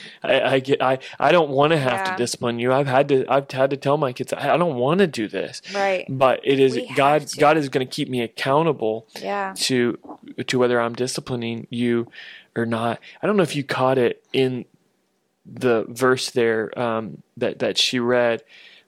I, 0.23 0.41
I 0.41 0.59
get 0.61 0.83
I, 0.83 0.99
I 1.19 1.33
don't 1.33 1.51
want 1.51 1.73
to 1.73 1.79
have 1.79 1.93
Yeah. 1.93 2.05
to 2.05 2.17
discipline 2.17 2.59
you. 2.59 2.73
I've 2.73 2.87
had 2.87 3.09
to 3.09 3.25
I've 3.29 3.51
had 3.51 3.71
to 3.71 3.77
tell 3.77 3.97
my 3.97 4.13
kids 4.13 4.33
I, 4.33 4.55
I 4.55 4.57
don't 4.57 4.77
want 4.77 4.99
to 4.99 5.07
do 5.07 5.29
this. 5.29 5.63
Right. 5.75 6.07
But 6.09 6.41
it 6.45 6.59
is 6.61 6.75
We 6.75 6.89
God. 6.95 7.27
God 7.39 7.57
is 7.57 7.69
going 7.69 7.87
to 7.87 7.91
keep 7.91 8.09
me 8.09 8.21
accountable 8.23 9.07
Yeah. 9.21 9.55
to 9.57 9.99
to 10.47 10.59
whether 10.59 10.81
I'm 10.81 10.95
disciplining 10.95 11.67
you 11.71 12.07
or 12.57 12.67
not. 12.67 13.01
I 13.23 13.27
don't 13.27 13.37
know 13.37 13.43
if 13.43 13.55
you 13.57 13.65
caught 13.65 13.99
it 13.99 14.25
in 14.33 14.65
the 15.47 15.85
verse 15.89 16.31
there 16.31 16.77
um, 16.79 17.23
that 17.37 17.59
that 17.61 17.79
she 17.79 17.99
read, 17.99 18.43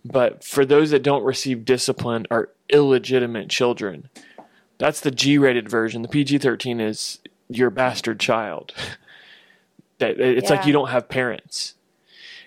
but 0.04 0.44
for 0.44 0.64
those 0.64 0.90
that 0.90 1.02
don't 1.02 1.24
receive 1.24 1.64
discipline 1.64 2.26
are 2.30 2.50
illegitimate 2.68 3.48
children. 3.48 4.08
That's 4.78 5.00
the 5.00 5.10
G-rated 5.12 5.68
version. 5.68 6.02
The 6.02 6.08
PG-13 6.08 6.80
is 6.80 7.20
your 7.56 7.70
bastard 7.70 8.20
child. 8.20 8.72
that 9.98 10.18
it's 10.20 10.50
like 10.50 10.66
you 10.66 10.72
don't 10.72 10.88
have 10.88 11.08
parents. 11.08 11.74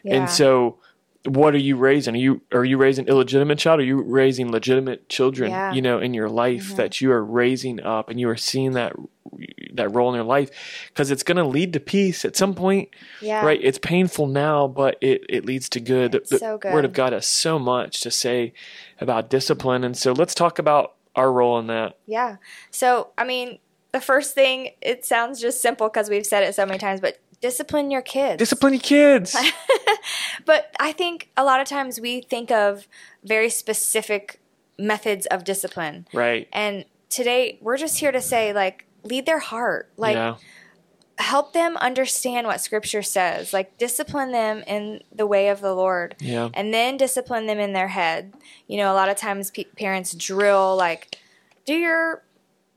Yeah. 0.03 0.15
And 0.15 0.29
so 0.29 0.77
what 1.25 1.55
are 1.55 1.59
you 1.59 1.75
raising? 1.75 2.15
Are 2.15 2.19
you 2.19 2.41
are 2.51 2.65
you 2.65 2.77
raising 2.77 3.07
illegitimate 3.07 3.57
child? 3.57 3.79
Are 3.79 3.83
you 3.83 4.01
raising 4.01 4.51
legitimate 4.51 5.09
children, 5.09 5.49
Yeah. 5.51 5.67
Mm-hmm. 5.67 5.75
you 5.75 5.81
know, 5.81 5.99
in 5.99 6.13
your 6.13 6.29
life 6.29 6.75
that 6.75 7.01
you 7.01 7.11
are 7.11 7.23
raising 7.23 7.81
up 7.81 8.09
and 8.09 8.19
you 8.19 8.29
are 8.29 8.37
seeing 8.37 8.73
that 8.73 8.93
that 9.73 9.89
role 9.89 10.09
in 10.09 10.13
their 10.13 10.23
life 10.23 10.49
because 10.89 11.11
it's 11.11 11.23
going 11.23 11.37
to 11.37 11.43
lead 11.43 11.73
to 11.73 11.79
peace 11.79 12.23
at 12.23 12.35
some 12.35 12.53
point. 12.53 12.89
Yeah. 13.21 13.43
Right? 13.43 13.59
It's 13.61 13.79
painful 13.79 14.27
now, 14.27 14.67
but 14.67 14.97
it 15.01 15.25
it 15.27 15.45
leads 15.45 15.67
to 15.69 15.79
good. 15.79 16.13
It's 16.15 16.29
the 16.29 16.39
so 16.39 16.59
word 16.63 16.85
of. 16.85 16.93
God 16.93 17.13
has 17.13 17.25
so 17.25 17.57
much 17.57 18.01
to 18.01 18.11
say 18.11 18.53
about 19.01 19.29
discipline 19.29 19.83
and 19.83 19.97
so 19.97 20.11
let's 20.11 20.35
talk 20.35 20.59
about 20.59 20.93
our 21.15 21.31
role 21.31 21.57
in 21.59 21.67
that. 21.67 21.97
Yeah. 22.05 22.37
So, 22.71 23.11
I 23.17 23.23
mean, 23.23 23.59
the 23.95 24.01
first 24.01 24.35
thing, 24.35 24.71
it 24.81 25.05
sounds 25.05 25.39
just 25.39 25.61
simple 25.61 25.87
because 25.87 26.09
we've 26.09 26.25
said 26.25 26.43
it 26.43 26.53
so 26.53 26.65
many 26.65 26.77
times, 26.77 26.99
but 26.99 27.17
discipline 27.39 27.89
your 27.89 28.01
kids. 28.01 28.39
Discipline 28.39 28.73
your 28.73 28.81
kids. 28.81 29.35
But 30.45 30.75
I 30.79 30.91
think 30.91 31.29
a 31.37 31.43
lot 31.43 31.61
of 31.61 31.67
times 31.67 31.99
we 31.99 32.21
think 32.21 32.51
of 32.51 32.87
very 33.23 33.49
specific 33.49 34.39
methods 34.77 35.25
of 35.27 35.43
discipline. 35.43 36.07
right. 36.13 36.47
And 36.51 36.85
today 37.09 37.57
we're 37.61 37.77
just 37.77 37.97
here 37.99 38.11
to 38.11 38.21
say, 38.21 38.53
like, 38.53 38.85
lead 39.03 39.25
their 39.25 39.39
heart. 39.39 39.91
Like, 39.97 40.15
yeah. 40.15 40.35
help 41.17 41.53
them 41.53 41.77
understand 41.77 42.45
what 42.45 42.59
scripture 42.61 43.01
says. 43.01 43.53
Like, 43.53 43.77
discipline 43.77 44.31
them 44.31 44.63
in 44.67 45.01
the 45.11 45.25
way 45.25 45.47
of 45.47 45.61
the 45.61 45.73
Lord. 45.73 46.15
Yeah. 46.19 46.49
And 46.53 46.73
then 46.73 46.97
discipline 46.97 47.47
them 47.47 47.59
in 47.59 47.71
their 47.73 47.87
head. 47.87 48.33
You 48.67 48.77
know, 48.77 48.91
a 48.91 48.95
lot 48.95 49.09
of 49.09 49.15
times 49.15 49.49
pe- 49.49 49.63
parents 49.63 50.13
drill, 50.13 50.75
like, 50.75 51.17
do 51.65 51.73
your 51.73 52.21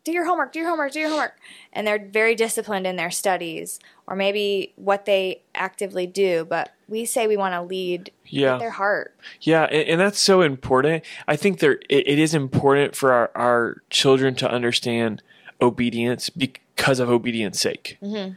do 0.08 0.14
your 0.14 0.24
homework, 0.24 0.52
do 0.52 0.58
your 0.60 0.68
homework, 0.68 0.92
do 0.92 1.00
your 1.00 1.10
homework. 1.10 1.38
And 1.70 1.86
they're 1.86 1.98
very 1.98 2.34
disciplined 2.34 2.86
in 2.86 2.96
their 2.96 3.10
studies 3.10 3.78
or 4.06 4.16
maybe 4.16 4.72
what 4.76 5.04
they 5.04 5.42
actively 5.54 6.06
do, 6.06 6.46
but 6.48 6.70
we 6.88 7.04
say 7.04 7.26
we 7.26 7.36
want 7.36 7.52
to 7.52 7.60
lead 7.60 8.10
Yeah. 8.24 8.52
with 8.52 8.60
their 8.60 8.70
heart. 8.70 9.14
Yeah, 9.42 9.64
and, 9.64 9.86
and 9.86 10.00
that's 10.00 10.18
so 10.18 10.40
important. 10.40 11.04
I 11.26 11.36
think 11.36 11.58
there 11.58 11.74
it, 11.90 12.08
it 12.08 12.18
is 12.18 12.32
important 12.32 12.96
for 12.96 13.12
our, 13.12 13.30
our 13.34 13.82
children 13.90 14.34
to 14.36 14.50
understand 14.50 15.22
obedience 15.60 16.30
because 16.30 17.00
of 17.00 17.10
obedience 17.10 17.60
sake. 17.60 17.98
Mm-hmm. 18.02 18.32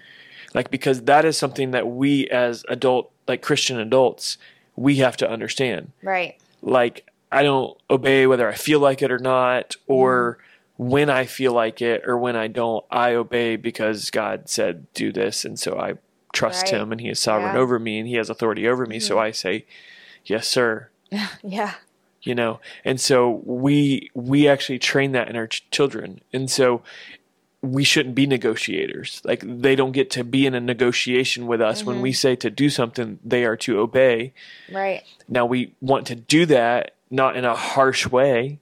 Like 0.54 0.70
because 0.70 1.04
that 1.04 1.24
is 1.24 1.38
something 1.38 1.72
that 1.72 1.88
we 1.88 2.28
as 2.28 2.66
adult 2.68 3.12
like 3.30 3.42
Christian 3.42 3.80
adults 3.80 4.38
we 4.76 4.96
have 4.98 5.16
to 5.18 5.30
understand. 5.30 5.94
Right. 6.04 6.38
Like 6.62 7.08
I 7.32 7.44
don't 7.44 7.78
obey 7.90 8.28
whether 8.28 8.50
I 8.50 8.56
feel 8.56 8.82
like 8.82 9.02
it 9.02 9.10
or 9.12 9.20
not 9.20 9.78
or 9.88 10.40
when 10.82 11.12
I 11.12 11.26
feel 11.26 11.54
like 11.54 11.80
it 11.80 12.02
or 12.08 12.18
when 12.18 12.36
I 12.36 12.48
don't 12.48 12.84
I 12.90 13.14
obey 13.14 13.56
because 13.56 14.10
God 14.10 14.50
said 14.50 14.92
do 14.96 15.12
this. 15.12 15.46
And 15.46 15.60
so 15.60 15.78
I 15.78 15.94
trust 16.34 16.64
Right. 16.64 16.82
him 16.82 16.92
and 16.92 17.00
he 17.00 17.08
is 17.08 17.20
sovereign 17.20 17.54
Yeah. 17.54 17.62
over 17.62 17.78
me 17.78 18.00
and 18.00 18.08
he 18.08 18.16
has 18.16 18.32
authority 18.32 18.68
over 18.68 18.88
me. 18.88 19.00
So 19.00 19.18
mm-hmm. 19.18 19.26
I 19.26 19.32
say 19.32 19.66
yes 20.26 20.48
sir. 20.48 20.90
Yeah. 21.44 21.76
you 22.24 22.34
know? 22.34 22.62
And 22.84 23.00
so 23.00 23.44
we 23.46 24.10
we 24.16 24.48
actually 24.48 24.80
train 24.80 25.12
that 25.12 25.30
in 25.30 25.36
our 25.36 25.46
ch- 25.46 25.70
children. 25.70 26.20
And 26.34 26.50
so 26.50 26.82
we 27.62 27.84
shouldn't 27.84 28.16
be 28.16 28.26
negotiators. 28.26 29.22
Like 29.24 29.44
they 29.46 29.76
don't 29.76 29.92
get 29.92 30.10
to 30.12 30.24
be 30.24 30.48
in 30.48 30.56
a 30.56 30.60
negotiation 30.60 31.46
with 31.46 31.62
us. 31.62 31.84
When 31.84 32.02
we 32.02 32.10
mm-hmm. 32.10 32.16
say 32.16 32.36
to 32.38 32.50
do 32.50 32.72
something 32.72 33.20
they 33.24 33.46
are 33.46 33.58
to 33.58 33.80
obey. 33.80 34.34
Right. 34.72 35.04
now 35.30 35.46
we 35.46 35.76
want 35.80 36.08
to 36.08 36.16
do 36.16 36.48
that 36.48 36.96
not 37.12 37.36
in 37.38 37.46
a 37.46 37.54
harsh 37.56 38.08
way 38.08 38.58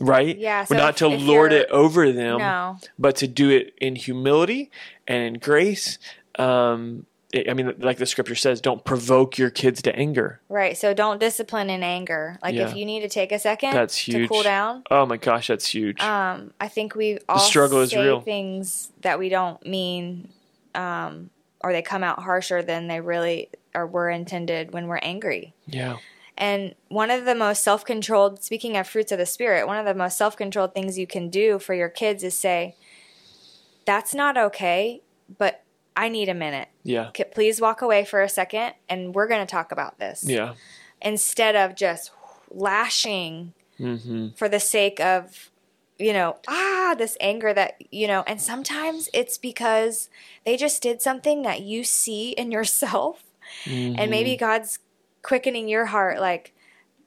right 0.00 0.36
Yeah, 0.38 0.64
so 0.64 0.74
not 0.76 0.90
if- 0.90 0.96
to 0.96 1.10
if 1.12 1.22
lord 1.22 1.52
it 1.52 1.68
over 1.70 2.10
them 2.12 2.38
No. 2.38 2.78
but 2.98 3.16
to 3.16 3.28
do 3.28 3.50
it 3.50 3.74
in 3.80 3.94
humility 3.96 4.70
and 5.06 5.22
in 5.24 5.34
grace 5.34 5.98
um 6.38 7.06
I 7.32 7.44
I 7.50 7.54
mean, 7.54 7.72
like 7.78 7.98
the 7.98 8.06
scripture 8.06 8.34
says, 8.34 8.60
don't 8.60 8.84
provoke 8.84 9.38
your 9.38 9.50
kids 9.50 9.82
to 9.82 9.94
anger. 9.94 10.40
Right. 10.48 10.76
So 10.76 10.92
don't 10.94 11.20
discipline 11.20 11.70
in 11.70 11.84
anger. 11.84 12.40
Like 12.42 12.56
Yeah. 12.56 12.68
if 12.68 12.74
you 12.74 12.84
need 12.84 13.02
to 13.02 13.08
take 13.08 13.30
a 13.30 13.38
second 13.38 13.72
That's 13.72 14.04
to 14.06 14.12
huge. 14.18 14.28
cool 14.28 14.42
down, 14.42 14.82
Oh 14.90 15.06
my 15.06 15.16
gosh, 15.16 15.46
that's 15.46 15.72
huge. 15.72 16.00
um, 16.00 16.52
I 16.60 16.66
think 16.66 16.96
we 16.96 17.18
all 17.28 17.38
struggle 17.38 17.82
is 17.82 17.94
real. 17.94 18.20
things 18.20 18.90
that 19.02 19.20
we 19.20 19.28
don't 19.28 19.64
mean, 19.64 20.30
um, 20.74 21.30
or 21.62 21.72
they 21.72 21.82
come 21.82 22.02
out 22.02 22.20
harsher 22.20 22.62
than 22.62 22.88
they 22.88 23.00
really 23.00 23.48
or 23.76 23.86
were 23.86 24.10
intended 24.10 24.72
when 24.72 24.88
we're 24.88 24.98
angry. 24.98 25.54
yeah. 25.68 25.98
And 26.36 26.74
one 26.88 27.10
of 27.10 27.24
the 27.24 27.34
most 27.34 27.62
self 27.62 27.84
controlled, 27.84 28.42
speaking 28.42 28.76
of 28.76 28.86
fruits 28.86 29.12
of 29.12 29.18
the 29.18 29.26
Spirit, 29.26 29.66
one 29.66 29.76
of 29.78 29.84
the 29.84 29.94
most 29.94 30.16
self 30.16 30.36
controlled 30.36 30.74
things 30.74 30.98
you 30.98 31.06
can 31.06 31.28
do 31.28 31.58
for 31.58 31.74
your 31.74 31.88
kids 31.88 32.24
is 32.24 32.34
say, 32.36 32.76
That's 33.84 34.14
not 34.14 34.36
okay, 34.36 35.02
but 35.38 35.64
I 35.96 36.08
need 36.08 36.28
a 36.28 36.34
minute. 36.34 36.68
Yeah. 36.82 37.10
Please 37.32 37.60
walk 37.60 37.82
away 37.82 38.04
for 38.04 38.22
a 38.22 38.28
second 38.28 38.74
and 38.88 39.14
we're 39.14 39.28
going 39.28 39.46
to 39.46 39.50
talk 39.50 39.72
about 39.72 39.98
this. 39.98 40.24
Yeah. 40.26 40.54
Instead 41.02 41.56
of 41.56 41.74
just 41.74 42.10
lashing 42.50 43.52
hmm 43.76 44.28
for 44.36 44.48
the 44.48 44.60
sake 44.60 45.00
of, 45.00 45.50
you 45.98 46.12
know, 46.12 46.36
ah, 46.48 46.94
this 46.96 47.16
anger 47.20 47.52
that, 47.52 47.80
you 47.90 48.06
know, 48.06 48.22
and 48.26 48.40
sometimes 48.40 49.08
it's 49.12 49.36
because 49.38 50.08
they 50.44 50.56
just 50.56 50.82
did 50.82 51.02
something 51.02 51.42
that 51.42 51.60
you 51.62 51.84
see 51.84 52.30
in 52.30 52.50
yourself 52.50 53.24
and 53.66 54.10
maybe 54.10 54.30
Mm-hmm. 54.30 54.38
God's 54.44 54.78
quickening 55.22 55.68
your 55.68 55.86
heart 55.86 56.20
like 56.20 56.54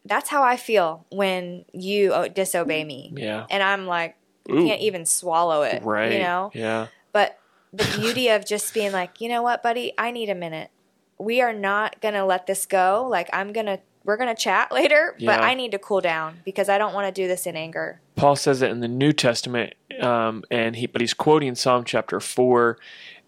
that's 0.06 0.30
how 0.30 0.44
I 0.44 0.58
feel 0.58 1.06
when 1.12 1.64
you 1.74 2.12
uh, 2.14 2.28
disobey 2.28 2.84
me. 2.84 3.14
Yeah. 3.16 3.46
And 3.50 3.64
I'm 3.64 3.88
like 3.88 4.18
Ooh. 4.52 4.66
can't 4.68 4.82
even 4.82 5.06
swallow 5.06 5.62
it, 5.64 5.82
Right. 5.84 6.12
you 6.12 6.20
know? 6.20 6.52
Yeah. 6.54 6.88
But 7.14 7.40
the 7.72 7.86
beauty 7.98 8.28
of 8.30 8.46
just 8.46 8.74
being 8.74 8.92
like, 8.92 9.22
"You 9.22 9.30
know 9.30 9.42
what, 9.42 9.64
buddy? 9.64 9.94
I 9.98 10.12
need 10.12 10.30
a 10.30 10.36
minute. 10.36 10.70
We 11.18 11.42
are 11.42 11.54
not 11.54 12.02
going 12.02 12.14
to 12.16 12.26
let 12.26 12.48
this 12.48 12.66
go. 12.66 13.08
Like 13.10 13.30
I'm 13.34 13.54
going 13.54 13.66
to 13.68 13.80
we're 14.04 14.18
going 14.18 14.36
to 14.36 14.40
chat 14.40 14.72
later, 14.74 15.16
Yeah. 15.18 15.38
but 15.38 15.42
I 15.44 15.54
need 15.54 15.72
to 15.72 15.80
cool 15.80 16.02
down 16.02 16.42
because 16.44 16.68
I 16.68 16.78
don't 16.78 16.94
want 16.94 17.08
to 17.08 17.22
do 17.22 17.28
this 17.28 17.48
in 17.48 17.56
anger." 17.56 18.02
Paul 18.18 18.36
says 18.36 18.62
it 18.62 18.70
in 18.72 18.82
the 18.82 18.88
New 18.90 19.14
Testament, 19.14 19.74
um, 20.02 20.44
and 20.52 20.76
he 20.76 20.86
but 20.86 21.00
he's 21.02 21.14
quoting 21.14 21.56
Psalm 21.56 21.84
chapter 21.86 22.20
four, 22.20 22.78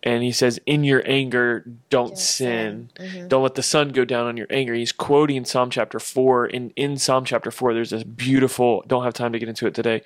and 0.06 0.24
he 0.24 0.32
says, 0.32 0.60
"In 0.66 0.84
your 0.84 1.04
anger, 1.06 1.66
don't, 1.90 2.18
sin. 2.18 2.92
sin." 2.98 3.28
Don't 3.28 3.44
let 3.44 3.56
the 3.56 3.64
sun 3.64 3.90
go 3.90 4.06
down 4.06 4.28
on 4.28 4.38
your 4.38 4.48
anger." 4.50 4.74
He's 4.74 4.92
quoting 4.92 5.44
Psalm 5.44 5.70
chapter 5.70 6.00
four, 6.00 6.46
and 6.46 6.72
in 6.76 6.98
Psalm 6.98 7.26
chapter 7.26 7.52
four, 7.52 7.74
there's 7.74 7.90
this 7.90 8.04
beautiful. 8.04 8.84
Don't 8.88 9.04
have 9.04 9.14
time 9.14 9.34
to 9.34 9.40
get 9.40 9.50
into 9.50 9.68
it 9.68 9.74
today. 9.74 10.04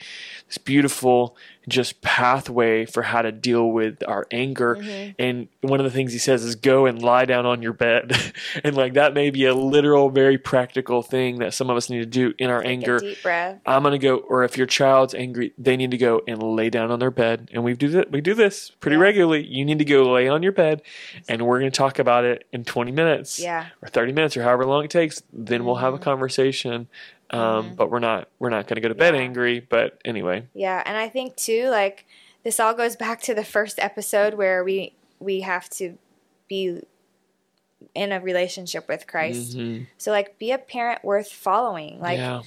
This 0.47 0.57
beautiful 0.57 1.35
just 1.67 2.01
pathway 2.01 2.83
for 2.85 3.03
how 3.03 3.21
to 3.21 3.31
deal 3.31 3.69
with 3.69 4.01
our 4.07 4.25
anger. 4.31 4.75
Mm-hmm. 4.75 5.11
And 5.19 5.47
one 5.61 5.79
of 5.79 5.83
the 5.83 5.91
things 5.91 6.11
he 6.11 6.17
says 6.17 6.43
is 6.43 6.55
go 6.55 6.87
and 6.87 6.99
lie 6.99 7.25
down 7.25 7.45
on 7.45 7.61
your 7.61 7.73
bed. 7.73 8.15
and 8.63 8.75
like 8.75 8.93
that 8.93 9.13
may 9.13 9.29
be 9.29 9.45
a 9.45 9.53
literal, 9.53 10.09
very 10.09 10.39
practical 10.39 11.03
thing 11.03 11.37
that 11.39 11.53
some 11.53 11.69
of 11.69 11.77
us 11.77 11.89
need 11.91 11.99
to 11.99 12.05
do 12.07 12.33
in 12.39 12.49
our 12.49 12.61
Take 12.61 12.71
anger. 12.71 12.99
deep 12.99 13.21
breath. 13.21 13.59
I'm 13.67 13.83
gonna 13.83 13.99
go, 13.99 14.17
or 14.17 14.43
if 14.43 14.57
your 14.57 14.65
child's 14.65 15.13
angry, 15.13 15.53
they 15.59 15.77
need 15.77 15.91
to 15.91 15.97
go 15.97 16.21
and 16.27 16.41
lay 16.41 16.71
down 16.71 16.89
on 16.89 16.97
their 16.99 17.11
bed. 17.11 17.49
And 17.53 17.63
we 17.63 17.75
do 17.75 17.89
that. 17.89 18.11
We 18.11 18.21
do 18.21 18.33
this 18.33 18.71
pretty 18.79 18.95
Yeah. 18.97 19.03
regularly. 19.03 19.45
You 19.45 19.63
need 19.65 19.77
to 19.79 19.85
go 19.89 20.11
lay 20.11 20.27
on 20.27 20.43
your 20.43 20.51
bed, 20.51 20.81
and 21.27 21.41
we're 21.45 21.59
gonna 21.59 21.71
talk 21.71 21.99
about 21.99 22.23
it 22.25 22.45
in 22.53 22.63
20 22.63 22.91
minutes, 22.91 23.39
Yeah. 23.39 23.67
or 23.81 23.87
30 23.89 24.11
minutes, 24.13 24.37
or 24.37 24.43
however 24.43 24.65
long 24.65 24.85
it 24.85 24.89
takes. 24.91 25.21
Then 25.33 25.65
we'll 25.65 25.75
have 25.75 25.93
a 25.93 25.99
conversation. 25.99 26.87
Um, 27.31 27.75
But 27.75 27.91
we're 27.91 27.99
not 27.99 28.27
we're 28.39 28.49
not 28.49 28.67
gonna 28.67 28.81
go 28.81 28.87
to 28.89 28.95
bed 28.95 29.13
Mm-hmm. 29.13 29.21
Yeah. 29.21 29.27
angry. 29.27 29.59
But 29.59 29.99
anyway, 30.05 30.43
Yeah, 30.53 30.81
and 30.85 30.97
I 30.97 31.09
think 31.09 31.35
too, 31.35 31.69
like 31.69 32.05
this 32.43 32.59
all 32.59 32.73
goes 32.73 32.95
back 32.95 33.21
to 33.23 33.33
the 33.35 33.43
first 33.43 33.77
episode 33.79 34.33
where 34.35 34.63
we 34.63 34.93
we 35.19 35.41
have 35.41 35.69
to 35.71 35.97
be 36.47 36.81
in 37.95 38.11
a 38.11 38.19
relationship 38.19 38.87
with 38.87 39.05
Christ. 39.07 39.57
mhm. 39.57 39.87
So 39.97 40.11
like 40.11 40.37
be 40.39 40.51
a 40.51 40.57
parent 40.57 41.03
worth 41.03 41.31
following. 41.31 41.99
Like 41.99 42.17
yeah, 42.17 42.41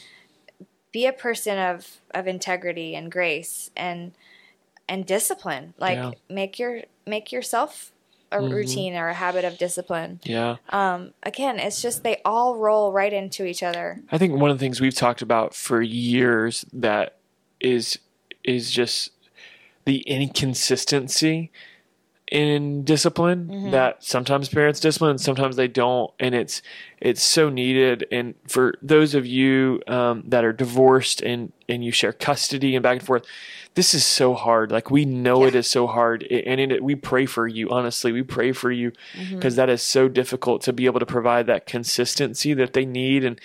be 0.92 1.06
a 1.06 1.12
person 1.12 1.58
of 1.58 2.00
of 2.12 2.26
integrity 2.26 2.94
and 2.94 3.10
grace 3.10 3.70
and 3.76 4.12
and 4.88 5.06
discipline. 5.06 5.74
Like 5.78 5.96
Yeah. 5.96 6.10
make 6.28 6.58
your 6.58 6.82
make 7.06 7.32
yourself 7.32 7.92
a 8.30 8.36
Mhm. 8.38 8.52
routine 8.52 8.94
or 8.96 9.08
a 9.08 9.14
habit 9.14 9.44
of 9.44 9.58
discipline. 9.58 10.20
yeah. 10.24 10.56
Um 10.70 11.12
again, 11.22 11.58
it's 11.58 11.82
just 11.82 12.02
they 12.02 12.20
all 12.24 12.56
roll 12.56 12.90
right 12.92 13.12
into 13.12 13.44
each 13.44 13.62
other. 13.62 14.00
I 14.10 14.18
think 14.18 14.40
one 14.40 14.50
of 14.50 14.58
the 14.58 14.64
things 14.64 14.80
we've 14.80 14.94
talked 14.94 15.20
about 15.22 15.54
for 15.54 15.82
years 15.82 16.64
that 16.72 17.16
is 17.60 17.98
is 18.44 18.70
just 18.70 19.10
the 19.84 19.98
inconsistency 20.02 21.50
in 22.30 22.82
discipline 22.84 23.48
Mm-hmm. 23.48 23.70
that 23.72 24.02
sometimes 24.02 24.48
parents 24.48 24.80
discipline 24.80 25.18
sometimes 25.18 25.56
they 25.56 25.68
don't 25.68 26.10
and 26.18 26.34
it's 26.34 26.62
it's 27.04 27.20
so 27.22 27.50
needed 27.50 28.06
and 28.12 28.34
for 28.46 28.74
those 28.80 29.12
of 29.16 29.26
you 29.26 29.82
um, 29.88 30.22
that 30.24 30.44
are 30.44 30.52
divorced 30.52 31.20
and 31.20 31.52
and 31.68 31.84
you 31.84 31.90
share 31.90 32.12
custody 32.12 32.76
and 32.76 32.82
back 32.84 32.98
and 32.98 33.06
forth 33.06 33.24
this 33.74 33.92
is 33.92 34.04
so 34.04 34.34
hard 34.34 34.70
like 34.70 34.88
we 34.90 35.04
know 35.04 35.42
it 35.44 35.54
Yeah. 35.54 35.60
is 35.60 35.66
so 35.70 35.88
hard 35.88 36.22
and 36.22 36.60
it, 36.60 36.84
we 36.84 36.94
pray 36.94 37.26
for 37.26 37.48
you 37.48 37.68
honestly 37.70 38.12
we 38.12 38.22
pray 38.22 38.52
for 38.52 38.70
you 38.70 38.92
Mm-hmm. 39.18 39.34
because 39.36 39.58
is 39.58 39.82
so 39.82 40.08
difficult 40.08 40.62
to 40.62 40.72
be 40.72 40.86
able 40.86 41.00
to 41.00 41.06
provide 41.06 41.46
that 41.48 41.66
consistency 41.66 42.54
that 42.54 42.72
they 42.72 42.84
need 42.84 43.24
and 43.24 43.40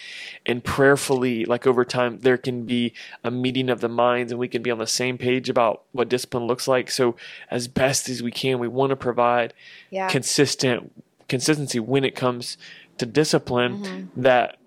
and 0.46 0.64
prayerfully 0.64 1.44
like 1.46 1.66
over 1.66 1.84
time 1.84 2.20
there 2.20 2.38
can 2.38 2.64
be 2.66 2.94
a 3.24 3.32
meeting 3.32 3.70
of 3.72 3.80
the 3.82 3.90
minds 3.90 4.32
and 4.32 4.38
we 4.40 4.48
can 4.48 4.62
be 4.62 4.70
on 4.70 4.78
the 4.78 4.86
same 4.88 5.18
page 5.18 5.50
about 5.50 5.82
what 5.94 6.10
discipline 6.10 6.46
looks 6.46 6.68
like 6.68 6.92
so 6.92 7.16
as 7.50 7.68
best 7.68 8.08
as 8.08 8.22
we 8.22 8.32
can 8.32 8.60
we 8.60 8.68
want 8.68 8.92
to 8.92 8.96
provide 8.96 9.54
Yeah. 9.90 10.08
consistent 10.10 10.92
consistency 11.28 11.80
when 11.80 12.04
it 12.06 12.16
comes 12.16 12.58
to 12.98 13.06
discipline 13.06 13.74
Mm-hmm. 13.77 14.22
that 14.22 14.58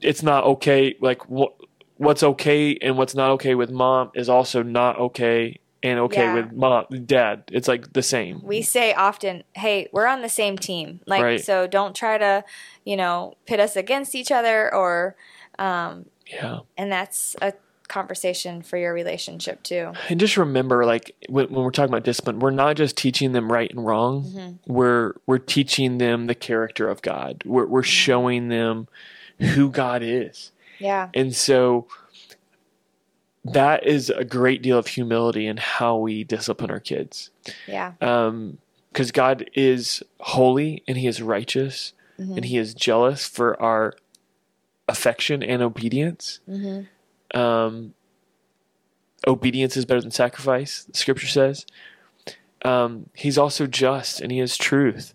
it's 0.00 0.22
not 0.22 0.44
okay 0.44 0.94
like 1.00 1.28
what 1.28 1.52
what's 1.96 2.22
okay 2.22 2.76
and 2.82 2.96
what's 2.96 3.14
not 3.14 3.30
okay 3.32 3.54
with 3.54 3.70
mom 3.70 4.10
is 4.14 4.28
also 4.28 4.62
not 4.62 4.98
okay 4.98 5.58
and 5.82 5.98
okay 5.98 6.22
Yeah. 6.22 6.34
with 6.34 6.52
mom 6.52 6.84
dad 7.04 7.44
it's 7.50 7.66
like 7.68 7.92
the 7.92 8.02
same 8.02 8.40
we 8.44 8.62
say 8.62 8.92
often, 8.94 9.42
"Hey, 9.54 9.88
we're 9.92 10.06
on 10.06 10.22
the 10.22 10.28
same 10.28 10.56
team." 10.56 11.00
Like, 11.06 11.22
Right. 11.22 11.40
so 11.44 11.66
don't 11.66 11.94
try 11.96 12.18
to, 12.18 12.44
you 12.84 12.96
know, 12.96 13.34
pit 13.46 13.58
us 13.60 13.74
against 13.76 14.14
each 14.14 14.30
other, 14.30 14.72
or, 14.74 15.16
um, 15.58 16.06
yeah 16.26 16.60
and 16.78 16.90
that's 16.92 17.34
a 17.42 17.52
conversation 17.88 18.62
for 18.62 18.76
your 18.76 18.92
relationship 18.94 19.62
too. 19.62 19.92
And 20.08 20.18
just 20.20 20.36
remember, 20.36 20.84
like 20.84 21.14
when, 21.28 21.46
when 21.50 21.64
we're 21.64 21.70
talking 21.70 21.92
about 21.92 22.04
discipline, 22.04 22.38
we're 22.38 22.50
not 22.50 22.76
just 22.76 22.96
teaching 22.96 23.32
them 23.32 23.50
right 23.50 23.70
and 23.70 23.84
wrong. 23.84 24.24
Mm-hmm. 24.24 24.72
We're 24.72 25.14
we're 25.26 25.38
teaching 25.38 25.98
them 25.98 26.26
the 26.26 26.34
character 26.34 26.88
of 26.88 27.02
God. 27.02 27.42
We're 27.44 27.66
we're 27.66 27.82
showing 27.82 28.48
them 28.48 28.88
who 29.38 29.70
God 29.70 30.02
is, 30.02 30.52
Yeah, 30.78 31.08
and 31.14 31.34
so 31.34 31.86
that 33.44 33.84
is 33.86 34.08
a 34.10 34.24
great 34.24 34.62
deal 34.62 34.78
of 34.78 34.86
humility 34.86 35.46
in 35.46 35.56
how 35.56 35.96
we 35.96 36.22
discipline 36.24 36.70
our 36.70 36.78
kids. 36.80 37.30
yeah, 37.66 37.92
Um, 38.00 38.58
because 38.92 39.10
God 39.10 39.50
is 39.54 40.02
holy 40.20 40.84
and 40.86 40.96
He 40.96 41.06
is 41.06 41.20
righteous 41.22 41.92
Mm-hmm. 42.20 42.36
and 42.36 42.44
He 42.44 42.58
is 42.58 42.74
jealous 42.74 43.26
for 43.26 43.60
our 43.60 43.94
affection 44.86 45.42
and 45.42 45.62
obedience. 45.62 46.40
Mm-hmm. 46.48 46.82
Um, 47.34 47.94
obedience 49.26 49.76
is 49.76 49.84
better 49.84 50.00
than 50.00 50.10
sacrifice. 50.10 50.84
The 50.84 50.96
scripture 50.98 51.26
says. 51.28 51.66
Um, 52.64 53.08
he's 53.14 53.38
also 53.38 53.66
just 53.66 54.20
and 54.20 54.30
he 54.30 54.38
is 54.38 54.56
truth. 54.56 55.14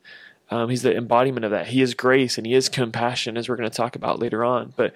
Um, 0.50 0.70
he's 0.70 0.82
the 0.82 0.96
embodiment 0.96 1.46
of 1.46 1.52
that. 1.52 1.68
He 1.68 1.82
is 1.82 1.94
grace 1.94 2.38
and 2.38 2.48
he 2.48 2.54
is 2.54 2.70
compassion, 2.70 3.38
as 3.38 3.48
we're 3.50 3.56
going 3.58 3.70
to 3.70 3.76
talk 3.76 3.96
about 3.96 4.20
later 4.20 4.44
on. 4.46 4.74
But 4.76 4.94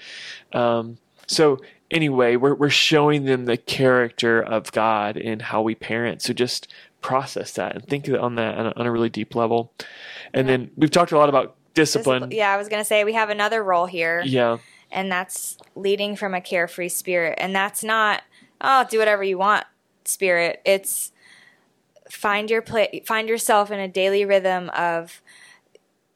um, 0.53 0.97
so 1.27 1.59
anyway, 1.89 2.35
we're 2.37 2.55
we're 2.55 2.69
showing 2.69 3.25
them 3.25 3.45
the 3.45 3.57
character 3.57 4.41
of 4.41 4.71
God 4.71 5.17
in 5.17 5.39
how 5.39 5.61
we 5.61 5.75
parent. 5.75 6.21
So 6.21 6.33
just 6.33 6.67
process 7.01 7.53
that 7.53 7.75
and 7.75 7.85
think 7.85 8.07
on 8.09 8.35
that 8.35 8.57
on 8.57 8.65
a, 8.67 8.73
on 8.75 8.85
a 8.85 8.91
really 8.91 9.09
deep 9.09 9.33
level. 9.35 9.73
And 10.33 10.47
Yeah. 10.47 10.57
then 10.57 10.71
we've 10.77 10.91
talked 10.91 11.11
a 11.11 11.17
lot 11.17 11.29
about 11.29 11.55
discipline. 11.73 12.23
Discipl- 12.23 12.33
yeah, 12.35 12.51
I 12.53 12.57
was 12.57 12.67
gonna 12.69 12.85
say 12.85 13.03
we 13.03 13.13
have 13.13 13.29
another 13.29 13.63
role 13.63 13.85
here, 13.87 14.21
Yeah. 14.25 14.57
And 14.91 15.11
that's 15.11 15.57
leading 15.75 16.15
from 16.15 16.33
a 16.33 16.41
carefree 16.41 16.89
spirit, 16.89 17.37
and 17.39 17.55
that's 17.55 17.83
not 17.83 18.23
oh 18.59 18.85
do 18.89 18.99
whatever 18.99 19.23
you 19.23 19.37
want 19.37 19.65
spirit. 20.05 20.61
It's 20.65 21.11
find 22.09 22.49
your 22.49 22.61
play, 22.61 23.03
find 23.05 23.29
yourself 23.29 23.71
in 23.71 23.79
a 23.79 23.87
daily 23.87 24.25
rhythm 24.25 24.69
of 24.71 25.21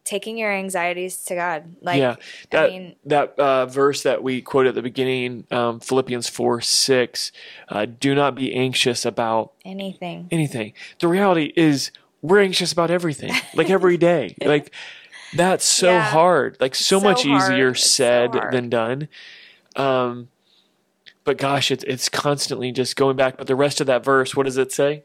taking 0.05 0.37
your 0.37 0.51
anxieties 0.51 1.23
to 1.25 1.35
God. 1.35 1.75
Like, 1.81 1.99
yeah, 1.99 2.15
that 2.51 2.65
I 2.65 2.69
mean, 2.69 2.95
that 3.05 3.37
uh, 3.37 3.65
verse 3.65 4.03
that 4.03 4.23
we 4.23 4.41
quoted 4.41 4.69
at 4.69 4.75
the 4.75 4.81
beginning, 4.81 5.45
um, 5.51 5.79
Philippians 5.79 6.29
four 6.29 6.61
six, 6.61 7.31
uh, 7.67 7.85
do 7.85 8.15
not 8.15 8.35
be 8.35 8.53
anxious 8.53 9.03
about 9.05 9.53
anything. 9.65 10.27
anything. 10.31 10.73
The 10.99 11.07
reality 11.07 11.51
is, 11.55 11.91
we're 12.21 12.41
anxious 12.41 12.71
about 12.71 12.91
everything, 12.91 13.33
like 13.55 13.69
every 13.69 13.97
day. 13.97 14.35
like 14.45 14.71
that's 15.35 15.65
so 15.65 15.91
Yeah. 15.91 16.03
hard, 16.03 16.57
like 16.59 16.75
so, 16.75 16.99
So 16.99 17.03
much 17.03 17.23
hard. 17.23 17.51
easier 17.53 17.69
It's 17.69 17.81
so 17.83 17.87
said 18.03 18.35
hard. 18.35 18.53
than 18.53 18.69
done. 18.69 19.07
Um, 19.75 20.29
but 21.23 21.37
gosh, 21.37 21.71
it's 21.71 21.83
it's 21.85 22.07
constantly 22.09 22.71
just 22.71 22.95
going 22.95 23.15
back. 23.15 23.37
But 23.37 23.47
the 23.47 23.55
rest 23.55 23.81
of 23.81 23.87
that 23.87 24.03
verse, 24.03 24.35
what 24.35 24.43
does 24.45 24.57
it 24.57 24.71
say? 24.71 25.03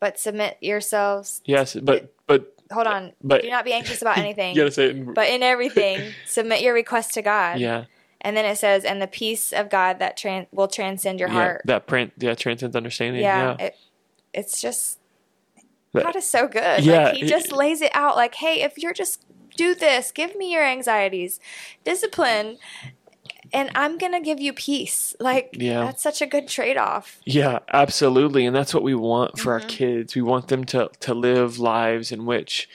But 0.00 0.18
submit 0.18 0.58
yourselves. 0.60 1.40
Yes, 1.44 1.74
but 1.74 2.12
but 2.26 2.50
Hold 2.72 2.86
on. 2.86 3.12
But- 3.22 3.42
do 3.42 3.50
not 3.50 3.64
be 3.64 3.72
anxious 3.72 4.00
about 4.02 4.16
anything. 4.24 4.54
you 4.54 4.60
gotta 4.62 4.70
say 4.72 4.86
it. 4.86 4.96
In, 4.96 5.12
but 5.14 5.28
in 5.28 5.42
everything, 5.42 6.12
submit 6.26 6.62
your 6.62 6.72
request 6.74 7.12
to 7.14 7.22
God. 7.22 7.58
yeah, 7.60 7.84
And 8.22 8.34
then 8.36 8.44
it 8.46 8.56
says, 8.56 8.84
and 8.84 9.00
the 9.02 9.06
peace 9.06 9.52
of 9.52 9.68
God 9.68 9.98
that 9.98 10.16
tran- 10.18 10.46
will 10.50 10.66
transcend 10.68 11.20
your 11.20 11.28
yeah, 11.28 11.34
heart. 11.34 11.62
that 11.66 11.86
print, 11.86 12.12
yeah, 12.18 12.34
transcends 12.34 12.74
understanding. 12.74 13.20
yeah, 13.22 13.54
Yeah, 13.58 13.66
It, 13.66 13.76
it's 14.32 14.60
just 14.62 14.98
God 15.94 16.16
is 16.16 16.28
so 16.28 16.48
good. 16.48 16.82
Yeah, 16.84 17.04
like 17.10 17.14
he 17.16 17.26
just 17.26 17.52
lays 17.52 17.80
it 17.82 17.90
out 17.94 18.16
like, 18.16 18.34
hey, 18.36 18.62
if 18.62 18.78
you're 18.78 18.94
just 18.94 19.22
do 19.56 19.74
this, 19.74 20.10
give 20.12 20.36
me 20.36 20.52
your 20.52 20.64
anxieties, 20.64 21.40
discipline, 21.84 22.58
and 23.52 23.70
I'm 23.74 23.98
gonna 23.98 24.20
give 24.20 24.40
you 24.40 24.52
peace. 24.52 25.14
Like 25.20 25.50
Yeah. 25.58 25.84
that's 25.84 26.02
such 26.02 26.20
a 26.22 26.26
good 26.26 26.48
trade 26.48 26.76
off. 26.76 27.18
Yeah, 27.24 27.60
absolutely, 27.72 28.46
and 28.46 28.54
that's 28.56 28.74
what 28.74 28.82
we 28.82 28.94
want 28.94 29.38
for 29.38 29.54
Mm-hmm. 29.56 29.62
our 29.64 29.68
kids. 29.68 30.14
We 30.14 30.22
want 30.22 30.48
them 30.48 30.64
to 30.66 30.90
to 31.00 31.14
live 31.14 31.58
lives 31.58 32.10
in 32.12 32.26
which 32.26 32.68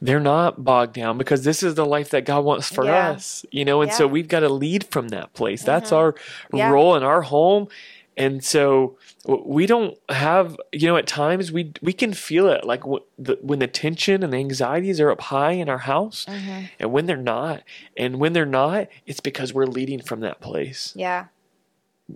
they're 0.00 0.20
not 0.20 0.62
bogged 0.62 0.94
down 0.94 1.18
because 1.18 1.42
this 1.42 1.60
is 1.62 1.74
the 1.74 1.84
life 1.84 2.10
that 2.10 2.24
God 2.24 2.44
wants 2.44 2.68
for 2.72 2.84
Yeah. 2.84 3.10
us, 3.10 3.44
you 3.50 3.64
know. 3.64 3.82
And 3.82 3.92
so 3.92 4.04
Yeah. 4.04 4.06
Mm-hmm. 4.06 4.12
we've 4.14 4.28
got 4.28 4.40
to 4.40 4.48
lead 4.48 4.84
from 4.84 5.08
that 5.08 5.32
place. 5.34 5.62
That's 5.64 5.90
our 5.92 6.14
Yeah. 6.52 6.70
role 6.70 6.94
in 6.94 7.02
our 7.02 7.22
home, 7.22 7.66
and 8.18 8.44
so 8.44 8.98
we 9.26 9.66
don't 9.66 9.96
have, 10.08 10.56
you 10.72 10.86
know, 10.88 10.96
at 10.96 11.06
times 11.06 11.50
we 11.52 11.72
we 11.80 11.92
can 11.92 12.12
feel 12.12 12.48
it 12.48 12.64
like 12.64 12.80
w- 12.80 13.04
the, 13.18 13.38
when 13.40 13.58
the 13.60 13.66
tension 13.66 14.22
and 14.22 14.32
the 14.32 14.36
anxieties 14.38 15.00
are 15.00 15.10
up 15.10 15.20
high 15.22 15.52
in 15.52 15.68
our 15.68 15.78
house, 15.78 16.26
Mm-hmm. 16.28 16.64
and 16.80 16.92
when 16.92 17.06
they're 17.06 17.16
not, 17.16 17.62
and 17.96 18.18
when 18.20 18.32
they're 18.34 18.44
not, 18.46 18.88
it's 19.06 19.20
because 19.20 19.54
we're 19.54 19.66
leading 19.66 20.02
from 20.02 20.20
that 20.20 20.40
place, 20.40 20.92
Yeah. 20.96 21.26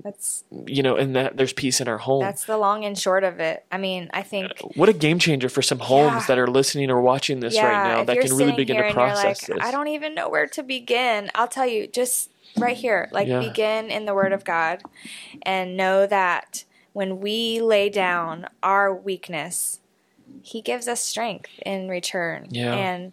That's 0.03 0.45
you 0.67 0.83
know, 0.83 0.97
and 0.97 1.15
that 1.17 1.37
there's 1.37 1.53
peace 1.53 1.79
in 1.79 1.87
our 1.87 1.99
home. 1.99 2.23
that's 2.23 2.45
the 2.47 2.57
long 2.57 2.87
and 2.87 2.99
short 2.99 3.25
of 3.25 3.41
it. 3.41 3.67
I 3.71 3.77
mean, 3.77 4.09
I 4.15 4.23
think 4.23 4.51
what 4.75 4.89
a 4.89 4.95
game 4.95 5.19
changer 5.19 5.51
for 5.51 5.61
some 5.61 5.81
homes 5.81 6.23
Yeah. 6.23 6.25
that 6.29 6.39
are 6.39 6.47
listening 6.47 6.91
or 6.91 7.03
watching 7.03 7.41
this 7.41 7.59
right 7.59 7.89
now 7.99 8.05
that 8.05 8.19
can 8.19 8.35
really 8.35 8.53
begin 8.53 8.79
to 8.83 8.91
process 8.91 9.47
like, 9.47 9.59
this. 9.59 9.69
I 9.69 9.71
don't 9.71 9.89
even 9.89 10.15
know 10.15 10.31
where 10.31 10.47
to 10.47 10.63
begin. 10.63 11.31
I'll 11.35 11.47
tell 11.47 11.67
you, 11.67 11.87
just 11.87 12.31
right 12.57 12.77
here, 12.77 13.09
like 13.13 13.29
Yeah. 13.29 13.41
begin 13.41 13.91
in 13.91 14.05
the 14.05 14.15
Word 14.15 14.33
of 14.33 14.45
God, 14.45 14.83
and 15.43 15.77
know 15.77 16.07
that 16.07 16.65
when 16.93 17.21
we 17.21 17.61
lay 17.61 17.89
down 17.89 18.47
our 18.63 18.95
weakness, 18.95 19.81
He 20.43 20.61
gives 20.61 20.89
us 20.89 21.01
strength 21.01 21.51
in 21.65 21.89
return. 21.89 22.47
Yeah. 22.51 22.75
and 22.75 23.13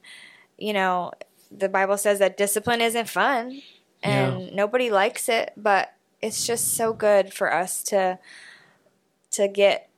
you 0.58 0.74
know, 0.74 1.12
the 1.52 1.70
Bible 1.70 1.98
says 1.98 2.20
that 2.20 2.36
discipline 2.38 2.82
isn't 2.82 3.08
fun, 3.10 3.62
and 4.04 4.54
nobody 4.54 4.90
likes 4.92 5.30
it, 5.30 5.54
but 5.56 5.94
it's 6.22 6.46
just 6.46 6.74
so 6.74 6.92
good 6.94 7.34
for 7.34 7.54
us 7.54 7.82
to 7.84 8.20
to 9.32 9.48
get 9.48 9.89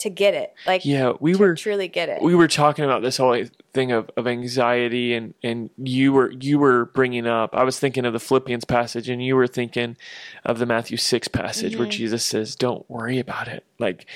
to 0.00 0.10
get 0.10 0.34
it, 0.34 0.52
like 0.66 0.84
yeah, 0.84 1.12
we 1.20 1.32
to 1.34 1.38
were 1.38 1.54
truly 1.54 1.88
get 1.88 2.08
it. 2.08 2.20
we 2.22 2.34
were 2.34 2.48
talking 2.48 2.84
about 2.84 3.02
this 3.02 3.16
whole 3.16 3.44
thing 3.72 3.92
of, 3.92 4.10
of 4.16 4.26
anxiety 4.26 5.14
and 5.14 5.34
and 5.42 5.70
you 5.78 6.12
were 6.12 6.30
you 6.32 6.58
were 6.58 6.86
bringing 6.86 7.26
up 7.26 7.54
I 7.54 7.62
was 7.64 7.78
thinking 7.78 8.04
of 8.04 8.12
the 8.12 8.18
Philippians 8.20 8.64
passage 8.64 9.08
and 9.08 9.24
you 9.24 9.36
were 9.36 9.46
thinking 9.46 9.96
of 10.44 10.58
the 10.58 10.66
Matthew 10.66 10.96
6 10.96 11.28
passage 11.28 11.72
Mm-hmm. 11.72 11.80
where 11.80 11.88
Jesus 11.88 12.24
says 12.24 12.56
don't 12.56 12.88
worry 12.90 13.18
about 13.18 13.46
it 13.48 13.64
like 13.78 14.06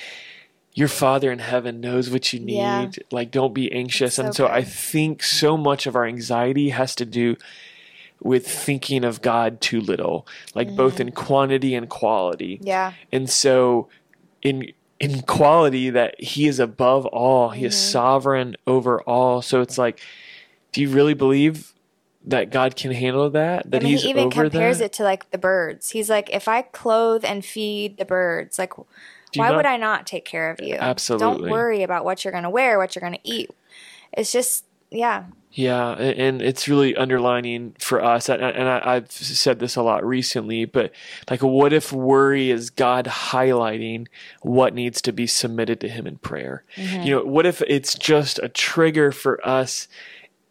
your 0.73 0.89
father 0.89 1.31
in 1.31 1.39
heaven 1.39 1.79
knows 1.79 2.09
what 2.09 2.33
you 2.33 2.39
need 2.41 2.55
Yeah. 2.57 2.89
like 3.11 3.31
don't 3.31 3.53
be 3.53 3.71
anxious 3.71 4.17
That's 4.17 4.27
and 4.27 4.35
so 4.35 4.47
so 4.47 4.51
I 4.53 4.61
think 4.63 5.23
so 5.23 5.55
much 5.55 5.87
of 5.87 5.95
our 5.95 6.05
anxiety 6.05 6.69
has 6.69 6.95
to 6.95 7.05
do 7.05 7.37
with 8.21 8.47
thinking 8.47 9.03
of 9.05 9.21
God 9.21 9.61
too 9.61 9.79
little 9.79 10.27
like 10.53 10.75
both 10.75 10.99
in 10.99 11.11
quantity 11.11 11.75
and 11.75 11.87
quality 11.89 12.59
yeah. 12.61 12.93
and 13.11 13.29
so 13.29 13.87
in 14.41 14.71
in 15.11 15.21
quality 15.21 15.89
that 15.91 16.19
he 16.21 16.47
is 16.47 16.59
above 16.59 17.05
all, 17.05 17.49
he 17.49 17.59
Mm-hmm. 17.61 17.65
is 17.67 17.77
sovereign 17.91 18.55
over 18.65 19.01
all. 19.01 19.41
So 19.41 19.61
it's 19.61 19.77
like 19.77 19.99
do 20.71 20.81
you 20.81 20.89
really 20.89 21.13
believe 21.13 21.71
that 22.25 22.49
God 22.49 22.75
can 22.75 22.91
handle 22.91 23.29
that? 23.29 23.69
That 23.71 23.81
I 23.81 23.83
mean, 23.83 23.91
he's 23.93 24.03
he 24.03 24.09
even 24.09 24.25
over 24.25 24.43
compares 24.49 24.79
that? 24.79 24.85
it 24.85 24.93
to 24.93 25.03
like 25.03 25.31
the 25.31 25.37
birds. 25.37 25.91
He's 25.91 26.09
like, 26.09 26.29
if 26.33 26.47
I 26.49 26.63
clothe 26.63 27.23
and 27.23 27.45
feed 27.45 27.97
the 27.97 28.03
birds, 28.03 28.59
like, 28.59 28.77
why 28.77 28.87
not- 29.49 29.55
would 29.55 29.65
I 29.65 29.77
not 29.77 30.05
take 30.05 30.25
care 30.25 30.49
of 30.51 30.59
you? 30.59 30.75
Absolutely. 30.75 31.25
Don't 31.43 31.49
worry 31.51 31.83
about 31.83 32.03
what 32.03 32.25
you're 32.25 32.31
going 32.33 32.43
to 32.43 32.49
wear, 32.49 32.77
what 32.77 32.93
you're 32.93 33.01
going 33.01 33.13
to 33.13 33.19
eat. 33.23 33.51
It's 34.11 34.33
just, 34.33 34.65
yeah, 34.91 35.25
Yeah, 35.55 35.91
and 35.93 36.41
it's 36.41 36.67
really 36.67 36.97
underlining 36.97 37.77
for 37.79 38.03
us, 38.03 38.27
and 38.27 38.43
I've 38.43 39.09
said 39.09 39.59
this 39.59 39.77
a 39.77 39.81
lot 39.81 40.05
recently, 40.05 40.65
but 40.65 40.91
like, 41.29 41.41
what 41.41 41.71
if 41.71 41.93
worry 41.93 42.51
is 42.51 42.69
God 42.69 43.05
highlighting 43.05 44.07
what 44.41 44.73
needs 44.73 45.01
to 45.03 45.13
be 45.13 45.25
submitted 45.25 45.79
to 45.79 45.87
Him 45.87 46.07
in 46.07 46.17
prayer? 46.17 46.65
Mm-hmm. 46.75 47.03
You 47.03 47.15
know, 47.15 47.23
what 47.23 47.45
if 47.45 47.61
it's 47.67 47.95
just 47.95 48.37
a 48.39 48.49
trigger 48.49 49.13
for 49.13 49.39
us 49.47 49.87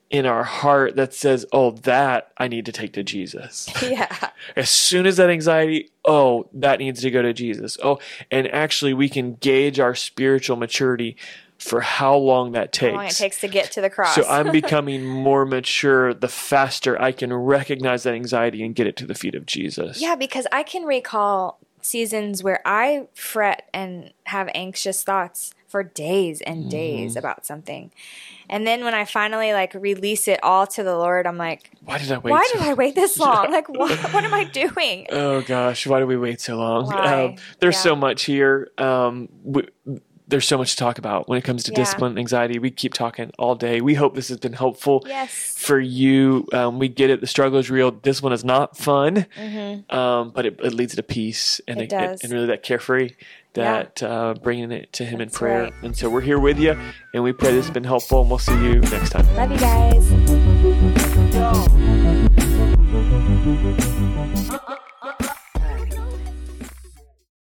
in 0.08 0.26
our 0.26 0.44
heart 0.44 0.96
that 0.96 1.12
says, 1.12 1.44
"Oh, 1.52 1.72
that 1.72 2.30
I 2.38 2.48
need 2.48 2.64
to 2.66 2.72
take 2.72 2.92
to 2.94 3.02
Jesus." 3.02 3.68
yeah, 3.82 4.30
As 4.56 4.70
soon 4.70 5.06
as 5.06 5.16
that 5.16 5.28
anxiety, 5.28 5.90
oh, 6.04 6.48
that 6.52 6.78
needs 6.78 7.02
to 7.02 7.10
go 7.10 7.20
to 7.20 7.32
Jesus. 7.32 7.76
Oh, 7.82 7.98
and 8.30 8.46
actually, 8.54 8.94
we 8.94 9.08
can 9.08 9.34
gauge 9.34 9.80
our 9.80 9.94
spiritual 9.94 10.56
maturity 10.56 11.16
for 11.64 11.80
how 11.80 12.16
long 12.16 12.52
that 12.52 12.72
takes. 12.72 12.92
how 12.92 12.96
long 12.98 13.06
it 13.06 13.12
takes 13.16 13.40
to 13.40 13.48
get 13.48 13.70
to 13.72 13.80
the 13.80 13.90
cross. 13.90 14.14
So 14.14 14.24
I'm 14.28 14.50
becoming 14.60 15.04
more 15.04 15.44
mature 15.46 16.12
the 16.14 16.28
faster 16.28 17.00
I 17.00 17.12
can 17.12 17.32
recognize 17.32 18.02
that 18.02 18.14
anxiety 18.14 18.62
and 18.64 18.74
get 18.74 18.86
it 18.86 18.96
to 18.98 19.06
the 19.06 19.14
feet 19.14 19.34
of 19.34 19.46
Jesus. 19.46 20.00
yeah, 20.00 20.14
because 20.14 20.46
I 20.52 20.62
can 20.62 20.84
recall 20.84 21.58
seasons 21.80 22.42
where 22.42 22.60
I 22.64 23.08
fret 23.14 23.68
and 23.74 24.12
have 24.24 24.48
anxious 24.54 25.02
thoughts 25.02 25.54
for 25.68 25.82
days 25.82 26.40
Mm-hmm. 26.40 26.52
and 26.52 26.70
days 26.70 27.16
about 27.16 27.44
something. 27.44 27.90
And 28.48 28.66
then 28.66 28.84
when 28.84 28.94
I 28.94 29.04
finally 29.06 29.52
like 29.52 29.74
release 29.74 30.28
it 30.28 30.38
all 30.42 30.66
to 30.68 30.82
the 30.82 30.96
Lord, 30.96 31.26
I'm 31.26 31.36
like, 31.38 31.70
Why 31.84 31.98
did 31.98 32.12
I 32.12 32.18
wait? 32.18 32.30
why 32.30 32.46
so 32.52 32.58
did 32.58 32.68
I 32.68 32.74
wait 32.74 32.94
this 32.94 33.18
long? 33.26 33.50
Like, 33.50 33.68
what, 33.68 33.90
what 34.12 34.24
am 34.24 34.32
I 34.34 34.44
doing? 34.44 35.06
Oh 35.10 35.40
gosh, 35.42 35.86
why 35.86 35.98
do 36.00 36.06
we 36.06 36.16
wait 36.16 36.40
so 36.40 36.56
long? 36.56 36.92
Um, 36.94 37.34
there's 37.60 37.74
Yeah. 37.76 37.80
so 37.80 37.96
much 37.96 38.24
here. 38.24 38.70
Um, 38.78 39.28
we, 39.42 39.66
there's 40.26 40.46
so 40.46 40.56
much 40.56 40.70
to 40.72 40.76
talk 40.76 40.98
about 40.98 41.28
when 41.28 41.36
it 41.38 41.42
comes 41.44 41.64
to 41.64 41.72
Yeah. 41.72 41.76
discipline 41.78 42.12
and 42.12 42.18
anxiety. 42.18 42.58
We 42.58 42.70
keep 42.70 42.94
talking 42.94 43.30
all 43.38 43.54
day. 43.54 43.80
We 43.80 43.94
hope 43.94 44.14
this 44.14 44.28
has 44.28 44.38
been 44.38 44.54
helpful 44.54 45.04
Yes. 45.06 45.30
for 45.58 45.78
you. 45.78 46.46
Um, 46.52 46.78
we 46.78 46.88
get 46.88 47.10
it. 47.10 47.20
The 47.20 47.26
struggle 47.26 47.58
is 47.58 47.70
real. 47.70 47.90
Discipline 47.90 48.32
is 48.32 48.44
not 48.44 48.76
fun, 48.76 49.26
Mm-hmm. 49.38 49.94
um, 49.94 50.30
but 50.34 50.46
it, 50.46 50.58
it 50.62 50.72
leads 50.72 50.94
to 50.96 51.02
peace 51.02 51.60
and 51.68 51.80
It 51.80 51.92
and 51.92 52.32
really 52.32 52.46
that 52.46 52.62
carefree. 52.62 53.10
Yeah. 53.56 53.84
That 53.84 54.02
uh, 54.02 54.34
bringing 54.42 54.72
it 54.72 54.92
to 54.94 55.04
Him 55.04 55.20
in 55.20 55.30
prayer, 55.30 55.64
right. 55.64 55.72
and 55.82 55.96
so 55.96 56.10
we're 56.10 56.22
here 56.22 56.40
with 56.40 56.58
you, 56.58 56.76
and 57.12 57.22
we 57.22 57.32
pray 57.32 57.52
this 57.52 57.66
has 57.66 57.72
been 57.72 57.84
helpful, 57.84 58.22
and 58.22 58.28
we'll 58.28 58.40
see 58.40 58.52
you 58.60 58.80
next 58.80 59.10
time. 59.10 59.32
Love 59.36 59.52
you 59.52 59.58
guys. 59.58 60.33